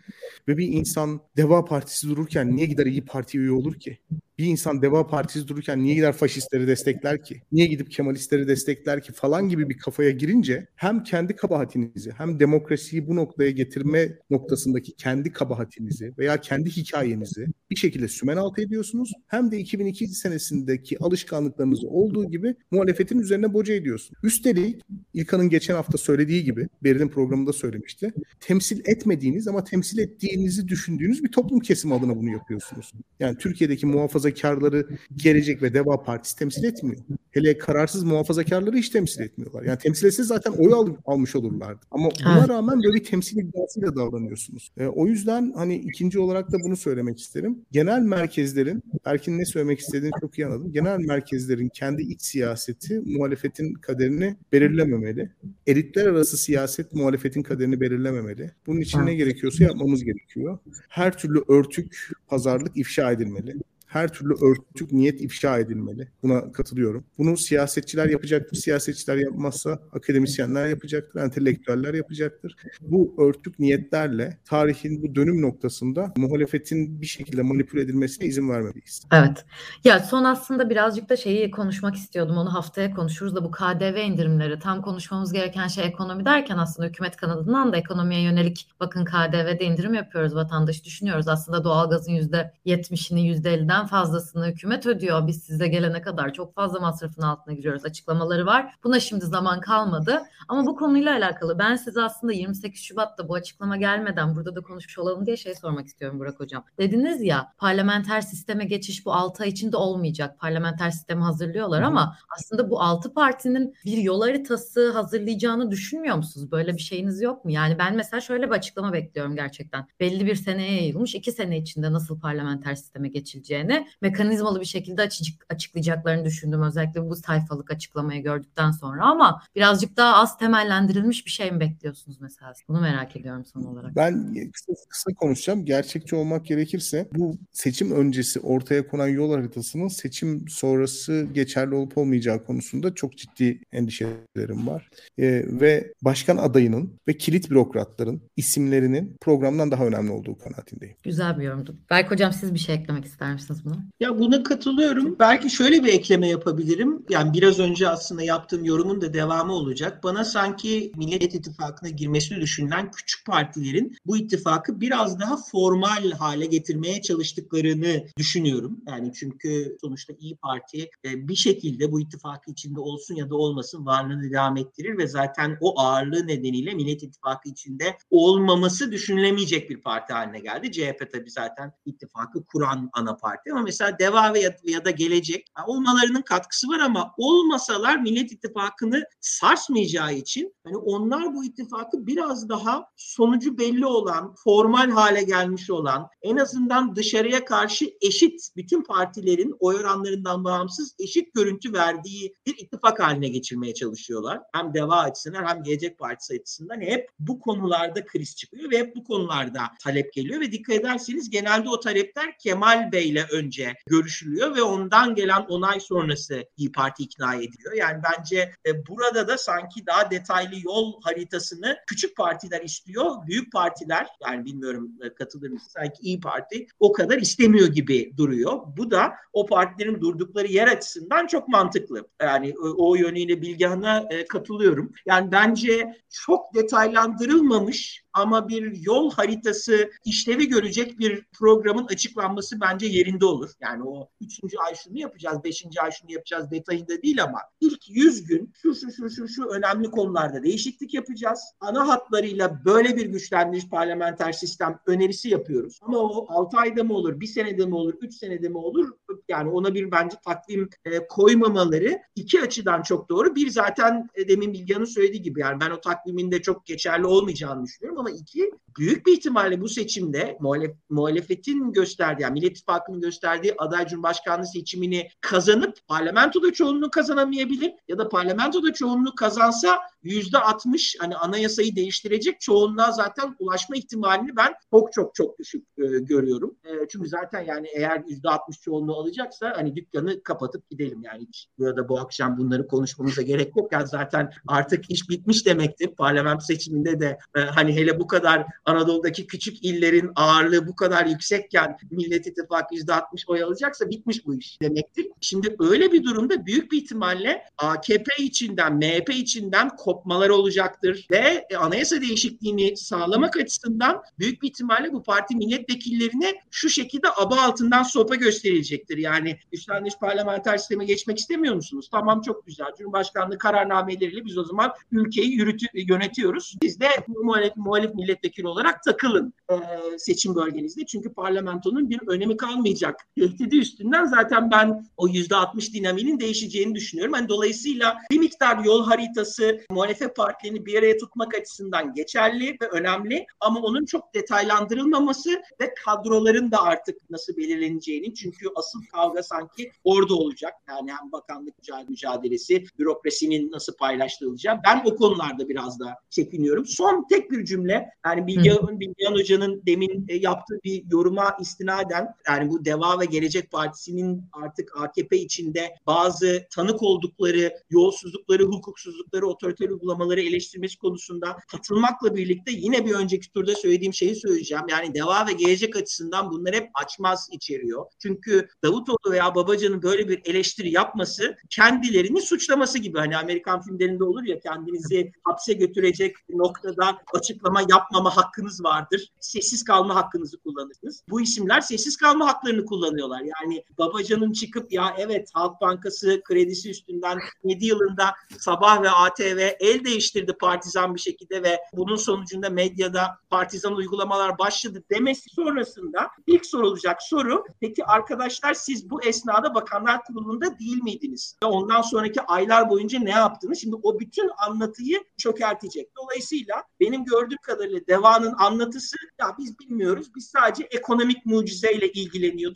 [0.47, 3.99] ve bir insan Deva Partisi dururken niye gider İyi Parti'ye üye olur ki?
[4.37, 7.41] Bir insan Deva Partisi dururken niye gider faşistleri destekler ki?
[7.51, 13.07] Niye gidip Kemalistleri destekler ki falan gibi bir kafaya girince hem kendi kabahatinizi hem demokrasiyi
[13.07, 19.11] bu noktaya getirme noktasındaki kendi kabahatinizi veya kendi hikayenizi bir şekilde sümen altı ediyorsunuz.
[19.27, 24.19] Hem de 2002 senesindeki alışkanlıklarınızı olduğu gibi muhalefetin üzerine boca ediyorsunuz.
[24.23, 24.81] Üstelik
[25.13, 28.13] İlkan'ın geçen hafta söylediği gibi, Beril'in programında söylemişti.
[28.39, 32.91] Temsil etmediğiniz ama temsil ettiğinizi düşündüğünüz bir toplum kesimi adına bunu yapıyorsunuz.
[33.19, 33.85] Yani Türkiye'deki
[34.25, 36.97] muhafazakarları Gelecek ve Deva Partisi temsil etmiyor.
[37.31, 39.63] Hele kararsız muhafazakarları hiç temsil etmiyorlar.
[39.63, 41.79] Yani temsil etse zaten oy al, almış olurlardı.
[41.91, 42.49] Ama buna evet.
[42.49, 44.71] rağmen böyle bir temsil iddiasıyla davranıyorsunuz.
[44.77, 47.61] E, o yüzden hani ikinci olarak da bunu söylemek isterim.
[47.71, 50.71] Genel merkezlerin, Erkin ne söylemek istediğini çok iyi anladım.
[50.71, 55.31] Genel merkezlerin kendi iç siyaseti muhalefetin kaderini belirlememeli.
[55.67, 58.51] Elitler arası siyaset muhalefetin kaderini belirlememeli.
[58.67, 60.59] Bunun için ne gerekiyorsa yapmamız gerekiyor.
[60.89, 63.55] Her türlü örtük, pazarlık ifşa edilmeli
[63.95, 66.07] her türlü örtük niyet ifşa edilmeli.
[66.23, 67.05] Buna katılıyorum.
[67.17, 68.57] Bunu siyasetçiler yapacaktır.
[68.57, 72.55] Siyasetçiler yapmazsa akademisyenler yapacaktır, entelektüeller yapacaktır.
[72.81, 79.03] Bu örtük niyetlerle tarihin bu dönüm noktasında muhalefetin bir şekilde manipüle edilmesine izin vermeliyiz.
[79.13, 79.45] Evet.
[79.83, 82.37] Ya son aslında birazcık da şeyi konuşmak istiyordum.
[82.37, 84.59] Onu haftaya konuşuruz da bu KDV indirimleri.
[84.59, 89.93] Tam konuşmamız gereken şey ekonomi derken aslında hükümet kanadından da ekonomiye yönelik bakın KDV'de indirim
[89.93, 91.27] yapıyoruz vatandaş düşünüyoruz.
[91.27, 95.27] Aslında doğalgazın %70'ini %50'den fazlasını hükümet ödüyor.
[95.27, 98.75] Biz size gelene kadar çok fazla masrafın altına giriyoruz açıklamaları var.
[98.83, 100.21] Buna şimdi zaman kalmadı.
[100.47, 104.99] Ama bu konuyla alakalı ben size aslında 28 Şubat'ta bu açıklama gelmeden burada da konuşmuş
[104.99, 106.63] olalım diye şey sormak istiyorum Burak Hocam.
[106.79, 110.39] Dediniz ya parlamenter sisteme geçiş bu 6 ay içinde olmayacak.
[110.39, 116.51] Parlamenter sistemi hazırlıyorlar ama aslında bu 6 partinin bir yol haritası hazırlayacağını düşünmüyor musunuz?
[116.51, 117.51] Böyle bir şeyiniz yok mu?
[117.51, 119.87] Yani ben mesela şöyle bir açıklama bekliyorum gerçekten.
[119.99, 125.01] Belli bir seneye yayılmış 2 sene içinde nasıl parlamenter sisteme geçileceğini üzerine mekanizmalı bir şekilde
[125.01, 126.63] açık, açıklayacaklarını düşündüm.
[126.63, 132.21] Özellikle bu sayfalık açıklamayı gördükten sonra ama birazcık daha az temellendirilmiş bir şey mi bekliyorsunuz
[132.21, 132.53] mesela?
[132.67, 133.95] Bunu merak ediyorum son olarak.
[133.95, 135.65] Ben kısa, kısa konuşacağım.
[135.65, 142.45] Gerçekçi olmak gerekirse bu seçim öncesi ortaya konan yol haritasının seçim sonrası geçerli olup olmayacağı
[142.45, 144.89] konusunda çok ciddi endişelerim var.
[145.17, 150.95] Ee, ve başkan adayının ve kilit bürokratların isimlerinin programdan daha önemli olduğu kanaatindeyim.
[151.03, 151.75] Güzel bir yorumdu.
[151.89, 153.54] Berk Hocam siz bir şey eklemek ister misiniz?
[153.65, 153.75] Buna?
[153.99, 155.15] Ya buna katılıyorum.
[155.19, 157.05] Belki şöyle bir ekleme yapabilirim.
[157.09, 160.03] Yani biraz önce aslında yaptığım yorumun da devamı olacak.
[160.03, 167.01] Bana sanki Millet İttifakı'na girmesini düşünülen küçük partilerin bu ittifakı biraz daha formal hale getirmeye
[167.01, 168.79] çalıştıklarını düşünüyorum.
[168.87, 173.85] Yani çünkü sonuçta İyi Parti e, bir şekilde bu ittifakı içinde olsun ya da olmasın
[173.85, 180.13] varlığını devam ettirir ve zaten o ağırlığı nedeniyle Millet İttifakı içinde olmaması düşünülemeyecek bir parti
[180.13, 180.71] haline geldi.
[180.71, 186.21] CHP tabii zaten ittifakı kuran ana parti ama mesela DEVA ya, ya da Gelecek olmalarının
[186.21, 193.57] katkısı var ama olmasalar Millet İttifakı'nı sarsmayacağı için hani onlar bu ittifakı biraz daha sonucu
[193.57, 200.43] belli olan, formal hale gelmiş olan, en azından dışarıya karşı eşit bütün partilerin oy oranlarından
[200.43, 204.41] bağımsız eşit görüntü verdiği bir ittifak haline geçirmeye çalışıyorlar.
[204.53, 209.03] Hem DEVA açısından hem Gelecek Partisi açısından hep bu konularda kriz çıkıyor ve hep bu
[209.03, 215.15] konularda talep geliyor ve dikkat ederseniz genelde o talepler Kemal Bey'le önce görüşülüyor ve ondan
[215.15, 217.73] gelen onay sonrası İyi Parti ikna ediliyor.
[217.73, 223.11] Yani bence e, burada da sanki daha detaylı yol haritasını küçük partiler istiyor.
[223.27, 225.71] Büyük partiler yani bilmiyorum e, katılır mısınız?
[225.73, 228.59] Sanki İyi Parti o kadar istemiyor gibi duruyor.
[228.77, 232.07] Bu da o partilerin durdukları yer açısından çok mantıklı.
[232.21, 234.93] Yani o, o yönüyle Bilgehan'a e, katılıyorum.
[235.05, 243.24] Yani bence çok detaylandırılmamış ama bir yol haritası işlevi görecek bir programın açıklanması bence yerinde
[243.25, 243.51] olur.
[243.61, 248.23] Yani o üçüncü ay şunu yapacağız, beşinci ay şunu yapacağız detayında değil ama ilk yüz
[248.23, 251.39] gün şu şu şu şu şu önemli konularda değişiklik yapacağız.
[251.59, 255.79] Ana hatlarıyla böyle bir güçlendirilmiş parlamenter sistem önerisi yapıyoruz.
[255.81, 258.91] Ama o altı ayda mı olur, bir senede mi olur, üç senede mi olur?
[259.29, 263.35] Yani ona bir bence takvim e, koymamaları iki açıdan çok doğru.
[263.35, 267.63] Bir zaten e, demin Bilgehan'ın söylediği gibi yani ben o takvimin de çok geçerli olmayacağını
[267.63, 273.14] düşünüyorum ama iki büyük bir ihtimalle bu seçimde muhalef, muhalefetin gösterdiği, yani Millet İttifakı'nın gösterdiği
[273.57, 281.15] aday cumhurbaşkanlığı seçimini kazanıp parlamentoda çoğunluğu kazanamayabilir ya da parlamentoda çoğunluğu kazansa yüzde 60 hani
[281.15, 286.55] anayasayı değiştirecek çoğunluğa zaten ulaşma ihtimalini ben çok çok çok düşük e, görüyorum.
[286.63, 291.27] E, çünkü zaten yani eğer yüzde 60 çoğunluğu alacaksa hani dükkanı kapatıp gidelim yani
[291.59, 293.71] burada bu akşam bunları konuşmamıza gerek yok.
[293.71, 295.95] Yani zaten artık iş bitmiş demektir.
[295.95, 301.77] Parlamento seçiminde de e, hani hele bu kadar Anadolu'daki küçük illerin ağırlığı bu kadar yüksekken
[301.91, 305.07] Millet İttifakı %60 %60 oy alacaksa bitmiş bu iş demektir.
[305.21, 312.01] Şimdi öyle bir durumda büyük bir ihtimalle AKP içinden, MHP içinden kopmalar olacaktır ve anayasa
[312.01, 318.97] değişikliğini sağlamak açısından büyük bir ihtimalle bu parti milletvekillerine şu şekilde aba altından sopa gösterilecektir.
[318.97, 321.89] Yani güçlenmiş parlamenter sisteme geçmek istemiyor musunuz?
[321.91, 322.67] Tamam çok güzel.
[322.77, 326.55] Cumhurbaşkanlığı kararnameleriyle biz o zaman ülkeyi yürütü, yönetiyoruz.
[326.61, 329.55] Biz de muhalif, muhalif milletvekili olarak takılın e,
[329.97, 330.85] seçim bölgenizde.
[330.85, 332.94] Çünkü parlamentonun bir önemi kalmayacak.
[333.19, 337.13] Tehdidi üstünden zaten ben o yüzde 60 dinaminin değişeceğini düşünüyorum.
[337.13, 343.25] Hani dolayısıyla bir miktar yol haritası muhalefet partilerini bir araya tutmak açısından geçerli ve önemli
[343.39, 345.29] ama onun çok detaylandırılmaması
[345.61, 350.53] ve kadroların da artık nasıl belirleneceğini çünkü asıl kavga sanki orada olacak.
[350.69, 351.53] Yani hem bakanlık
[351.89, 354.59] mücadelesi, bürokrasinin nasıl paylaştırılacağı.
[354.65, 356.65] Ben o konularda biraz da çekiniyorum.
[356.65, 362.49] Son tek bir cümle yani Bilgehan, Bilgehan Hoca'nın demin e, yaptığı bir yoruma istinaden yani
[362.49, 370.21] bu Deva ve Gelecek Partisi'nin artık AKP içinde bazı tanık oldukları yolsuzlukları, hukuksuzlukları, otoriter uygulamaları
[370.21, 374.63] eleştirmesi konusunda katılmakla birlikte yine bir önceki turda söylediğim şeyi söyleyeceğim.
[374.69, 377.85] Yani Deva ve Gelecek açısından bunlar hep açmaz içeriyor.
[377.99, 382.97] Çünkü Davutoğlu veya Babacan'ın böyle bir eleştiri yapması kendilerini suçlaması gibi.
[382.97, 389.09] Hani Amerikan filmlerinde olur ya kendinizi hapse götürecek noktada açıklama yapmama hakkınız vardır.
[389.19, 391.03] Sessiz kalma hakkınızı kullanırsınız.
[391.09, 393.21] Bu isimler sessiz kalma haklarını kullanıyorlar.
[393.21, 399.85] Yani Babacan'ın çıkıp ya evet Halk Bankası kredisi üstünden 7 yılında Sabah ve ATV el
[399.85, 407.03] değiştirdi partizan bir şekilde ve bunun sonucunda medyada partizan uygulamalar başladı demesi sonrasında ilk sorulacak
[407.03, 411.37] soru peki arkadaşlar siz bu esnada Bakanlar Kurulu'nda değil miydiniz?
[411.43, 413.59] Ve ondan sonraki aylar boyunca ne yaptınız?
[413.59, 415.89] Şimdi o bütün anlatıyı çökertecek.
[415.97, 420.07] Dolayısıyla benim gördüğüm kadarıyla Deva'nın anlatısı ya biz bilmiyoruz.
[420.15, 421.87] Biz sadece ekonomik mucizeyle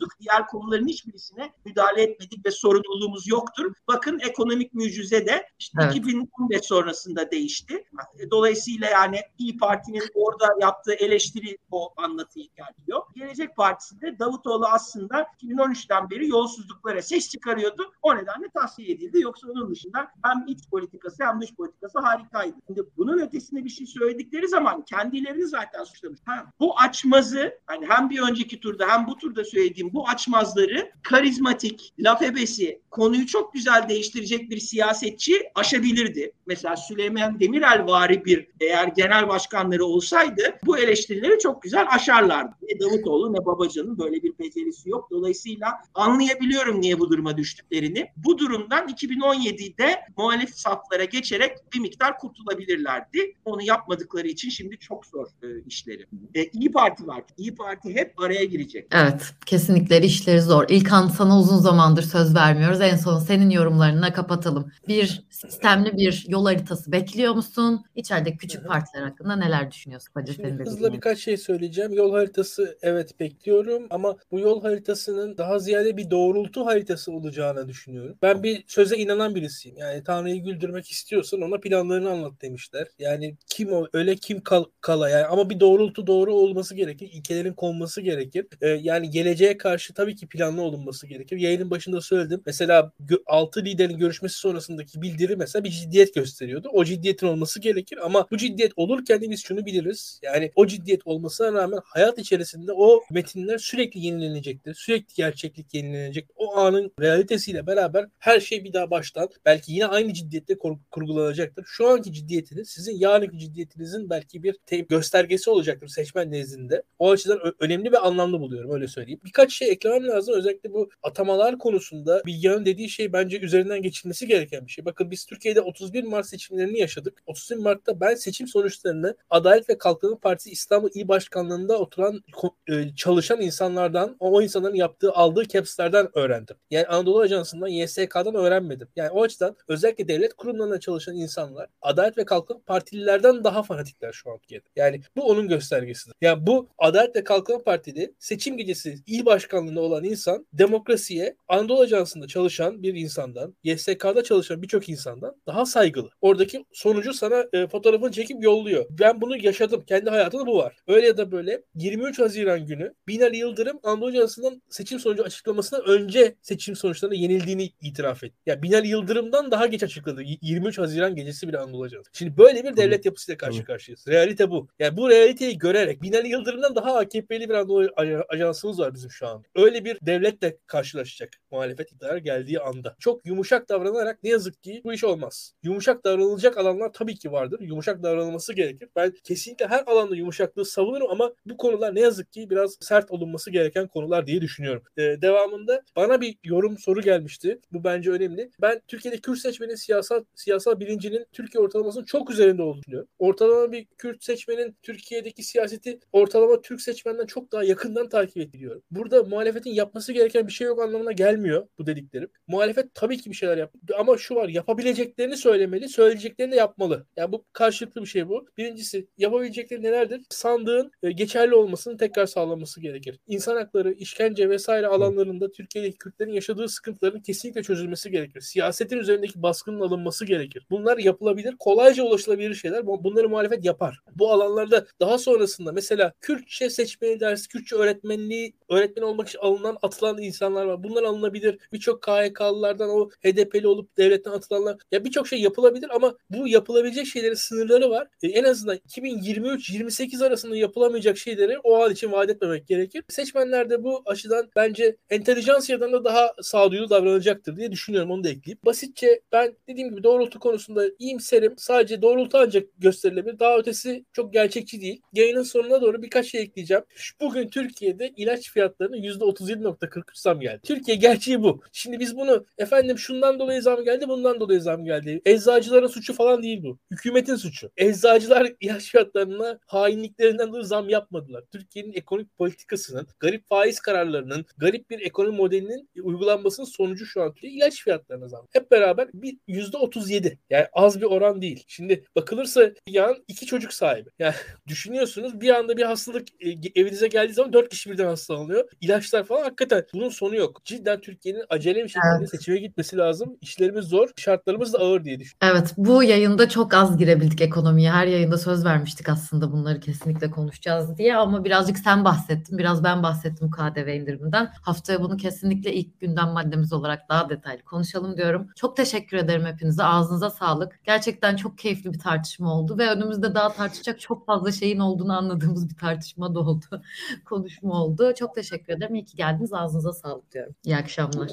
[0.00, 0.20] ilgileniyorduk.
[0.20, 3.72] Diğer konuların hiçbirisine müdahale etmedik ve sorumluluğumuz yoktur.
[3.88, 5.96] Bakın ekonomik mucize de işte evet.
[5.96, 7.84] 2015 sonrasında değişti.
[8.30, 13.02] Dolayısıyla yani İyi Parti'nin orada yaptığı eleştiri o anlatıyı geliyor.
[13.14, 17.92] Gelecek Partisi de Davutoğlu aslında 2013'ten beri yolsuzluklara ses çıkarıyordu.
[18.02, 19.20] O nedenle tahsiye edildi.
[19.20, 22.56] Yoksa onun dışında hem iç politikası hem dış politikası harikaydı.
[22.66, 26.20] Şimdi bunun ötesinde bir şey söyledikleri zaman kendilerini zaten suçlamış.
[26.24, 31.92] Ha, bu açmazı hani hem bir önceki turda hem bu turda söylediğim bu açmazları karizmatik,
[31.98, 36.32] laf ebesi, konuyu çok güzel değiştirecek bir siyasetçi aşabilirdi.
[36.46, 42.54] Mesela Süleyman Demirel vari bir eğer genel başkanları olsaydı bu eleştirileri çok güzel aşarlardı.
[42.62, 45.10] Ne Davutoğlu ne Babacan'ın böyle bir becerisi yok.
[45.10, 48.06] Dolayısıyla anlayabiliyorum niye bu duruma düştüklerini.
[48.16, 53.34] Bu durumdan 2017'de muhalif saflara geçerek bir miktar kurtulabilirlerdi.
[53.44, 56.06] Onu yapmadıkları için şimdi çok zor e, işleri.
[56.34, 57.22] E, İyi Parti var.
[57.36, 58.86] İyi Parti hep araya girecek.
[58.92, 60.64] Evet, kesinlikle işleri zor.
[60.68, 62.80] İlkan sana uzun zamandır söz vermiyoruz.
[62.80, 64.72] En son senin yorumlarına kapatalım.
[64.88, 67.84] Bir sistemli bir yol haritası bekliyor musun?
[67.94, 70.10] İçeride küçük partiler hakkında neler düşünüyorsun?
[70.14, 71.92] Hadi Şimdi hızla birkaç şey söyleyeceğim.
[71.92, 78.16] Yol haritası evet bekliyorum ama bu yol haritasının daha ziyade bir doğrultu haritası olacağını düşünüyorum.
[78.22, 79.76] Ben bir söze inanan birisiyim.
[79.78, 82.88] Yani Tanrı'yı güldürmek istiyorsan ona planlarını anlat demişler.
[82.98, 87.10] Yani kim o öyle kim kal, kala yani ama bir doğrultu doğru olması gerekir.
[87.12, 88.46] İlkelerin konması gerekir.
[88.60, 91.36] Ee, yani geleceğe karşı tabii ki planlı olunması gerekir.
[91.36, 92.42] Yayının başında söyledim.
[92.46, 92.92] Mesela
[93.26, 96.68] 6 liderin görüşmesi sonrasındaki bildiri mesela bir ciddiyet gösteriyordu.
[96.72, 100.20] O ciddiyetin olması gerekir ama bu ciddiyet olurken biz şunu biliriz.
[100.22, 104.74] Yani o ciddiyet olmasına rağmen hayat içerisinde o metinler sürekli yenilenecektir.
[104.74, 106.28] Sürekli gerçeklik yenilenecek.
[106.36, 111.64] O anın realitesiyle beraber her şey bir daha baştan belki yine aynı ciddiyette kur- kurgulanacaktır.
[111.66, 116.82] Şu anki ciddiyetiniz sizin yarınki ciddiyetinizin belki bir te- göstergesi olacaktır seçmen nezdinde.
[116.98, 119.20] O açıdan önemli ve anlamlı buluyorum öyle söyleyeyim.
[119.24, 120.34] Birkaç şey eklemem lazım.
[120.34, 124.84] Özellikle bu atamalar konusunda Bilgehan'ın dediği şey bence üzerinden geçilmesi gereken bir şey.
[124.84, 127.22] Bakın biz Türkiye'de 31 Mart seçimlerini yaşadık.
[127.26, 132.24] 31 Mart'ta ben seçim sonuçlarını Adalet ve Kalkınma Partisi İstanbul İl Başkanlığı'nda oturan
[132.68, 136.56] e, çalışan insanlardan o insanların yaptığı aldığı caps'lerden öğrendim.
[136.70, 138.88] Yani Anadolu Ajansı'ndan YSK'dan öğrenmedim.
[138.96, 144.30] Yani o açıdan özellikle devlet kurumlarında çalışan insanlar Adalet ve Kalkınma Partililerden daha fanatikler şu
[144.30, 144.64] an Türkiye'de.
[144.76, 146.14] Yani bu onun göstergesidir.
[146.20, 152.26] Yani bu Adalet ve Kalkınma Partili seçim gecesi il başkanlığında olan insan demokrasiye Anadolu Ajansı'nda
[152.26, 156.10] çalışan bir insandan, YSK'da çalışan birçok insandan daha saygılı.
[156.20, 158.86] Oradaki sonucu sana e, fotoğrafını çekip yolluyor.
[158.90, 159.84] Ben bunu yaşadım.
[159.86, 160.76] Kendi hayatımda bu var.
[160.88, 166.34] Öyle ya da böyle 23 Haziran günü Binali Yıldırım Anadolu Ajansı'ndan seçim sonucu açıklamasına önce
[166.42, 168.36] seçim sonuçlarına yenildiğini itiraf etti.
[168.46, 170.22] Ya yani Binali Yıldırım'dan daha geç açıkladı.
[170.42, 172.10] 23 Haziran gecesi bile Anadolu Ajansı.
[172.12, 174.08] Şimdi böyle bir devlet yapısıyla karşı karşıyayız.
[174.08, 174.68] Realite bu.
[174.78, 177.88] Yani bu realiteyi görerek Binali Yıldırım'dan daha AKP'li bir Anadolu
[178.28, 179.39] Ajansımız var bizim şu anda.
[179.40, 179.66] Zaman.
[179.66, 182.96] Öyle bir devletle karşılaşacak muhalefet iktidar geldiği anda.
[182.98, 185.54] Çok yumuşak davranarak ne yazık ki bu iş olmaz.
[185.62, 187.60] Yumuşak davranılacak alanlar tabii ki vardır.
[187.60, 188.88] Yumuşak davranılması gerekir.
[188.96, 193.50] Ben kesinlikle her alanda yumuşaklığı savunurum ama bu konular ne yazık ki biraz sert olunması
[193.50, 194.82] gereken konular diye düşünüyorum.
[194.96, 197.60] Ee, devamında bana bir yorum soru gelmişti.
[197.72, 198.50] Bu bence önemli.
[198.62, 203.08] Ben Türkiye'de Kürt seçmenin siyasal siyasal bilincinin Türkiye ortalamasının çok üzerinde olduğunu düşünüyorum.
[203.18, 208.82] Ortalama bir Kürt seçmenin Türkiye'deki siyaseti ortalama Türk seçmenden çok daha yakından takip ediliyor.
[208.90, 212.28] Burada muhalefetin yapması gereken bir şey yok anlamına gelmiyor bu dediklerim.
[212.46, 217.06] Muhalefet tabii ki bir şeyler yap ama şu var yapabileceklerini söylemeli, söyleyeceklerini de yapmalı.
[217.16, 218.46] Yani bu karşılıklı bir şey bu.
[218.58, 220.20] Birincisi yapabilecekleri nelerdir?
[220.30, 223.18] Sandığın e, geçerli olmasını tekrar sağlaması gerekir.
[223.26, 228.40] İnsan hakları, işkence vesaire alanlarında Türkiye'deki Kürtlerin yaşadığı sıkıntıların kesinlikle çözülmesi gerekir.
[228.40, 230.66] Siyasetin üzerindeki baskının alınması gerekir.
[230.70, 232.86] Bunlar yapılabilir, kolayca ulaşılabilir şeyler.
[232.86, 234.00] Bunları muhalefet yapar.
[234.14, 240.22] Bu alanlarda daha sonrasında mesela Kürtçe seçmeni dersi, Kürtçe öğretmenliği, öğretmen olmak için alınan, atılan
[240.22, 240.82] insanlar var.
[240.82, 241.58] Bunlar alınabilir.
[241.72, 244.76] Birçok KHK'lılardan o HDP'li olup devletten atılanlar.
[244.92, 248.08] Ya birçok şey yapılabilir ama bu yapılabilecek şeylerin sınırları var.
[248.22, 253.04] E, en azından 2023-28 arasında yapılamayacak şeyleri o an için vaat etmemek gerekir.
[253.08, 258.10] Seçmenler de bu açıdan bence entelijansiyadan da daha sağduyulu davranacaktır diye düşünüyorum.
[258.10, 258.64] Onu da ekleyip.
[258.64, 261.54] Basitçe ben dediğim gibi doğrultu konusunda iyimserim.
[261.56, 263.38] Sadece doğrultu ancak gösterilebilir.
[263.38, 265.00] Daha ötesi çok gerçekçi değil.
[265.12, 266.84] Yayının sonuna doğru birkaç şey ekleyeceğim.
[267.20, 270.60] Bugün Türkiye'de ilaç fiyatlarına %37.43 zam geldi.
[270.62, 271.62] Türkiye gerçeği bu.
[271.72, 275.20] Şimdi biz bunu efendim şundan dolayı zam geldi, bundan dolayı zam geldi.
[275.24, 276.78] Eczacıların suçu falan değil bu.
[276.90, 277.70] Hükümetin suçu.
[277.76, 281.44] Eczacılar ilaç fiyatlarına hainliklerinden dolayı zam yapmadılar.
[281.52, 287.52] Türkiye'nin ekonomik politikasının, garip faiz kararlarının, garip bir ekonomi modelinin uygulanmasının sonucu şu an Türkiye
[287.52, 288.46] ilaç fiyatlarına zam.
[288.52, 290.36] Hep beraber bir %37.
[290.50, 291.64] Yani az bir oran değil.
[291.66, 294.10] Şimdi bakılırsa yan iki çocuk sahibi.
[294.18, 294.34] Yani
[294.66, 298.68] düşünüyorsunuz bir anda bir hastalık e, evinize geldiği zaman dört kişi birden hastalanıyor.
[298.90, 300.64] İlaçlar falan hakikaten bunun sonu yok.
[300.64, 302.30] Cidden Türkiye'nin acele bir şekilde evet.
[302.30, 303.36] seçime gitmesi lazım.
[303.40, 305.58] İşlerimiz zor, şartlarımız da ağır diye düşünüyorum.
[305.58, 307.90] Evet bu yayında çok az girebildik ekonomiye.
[307.90, 313.02] Her yayında söz vermiştik aslında bunları kesinlikle konuşacağız diye ama birazcık sen bahsettin, biraz ben
[313.02, 314.52] bahsettim KDV indiriminden.
[314.62, 318.48] Haftaya bunu kesinlikle ilk gündem maddemiz olarak daha detaylı konuşalım diyorum.
[318.56, 319.84] Çok teşekkür ederim hepinize.
[319.84, 320.80] Ağzınıza sağlık.
[320.84, 325.68] Gerçekten çok keyifli bir tartışma oldu ve önümüzde daha tartışacak çok fazla şeyin olduğunu anladığımız
[325.68, 326.64] bir tartışma da oldu.
[327.24, 328.14] Konuşma oldu.
[328.18, 328.94] Çok teşekkür ederim.
[328.94, 329.52] İyi ki geldiniz.
[329.52, 330.54] Ağzınıza sağlık diyorum.
[330.64, 331.30] İyi akşamlar.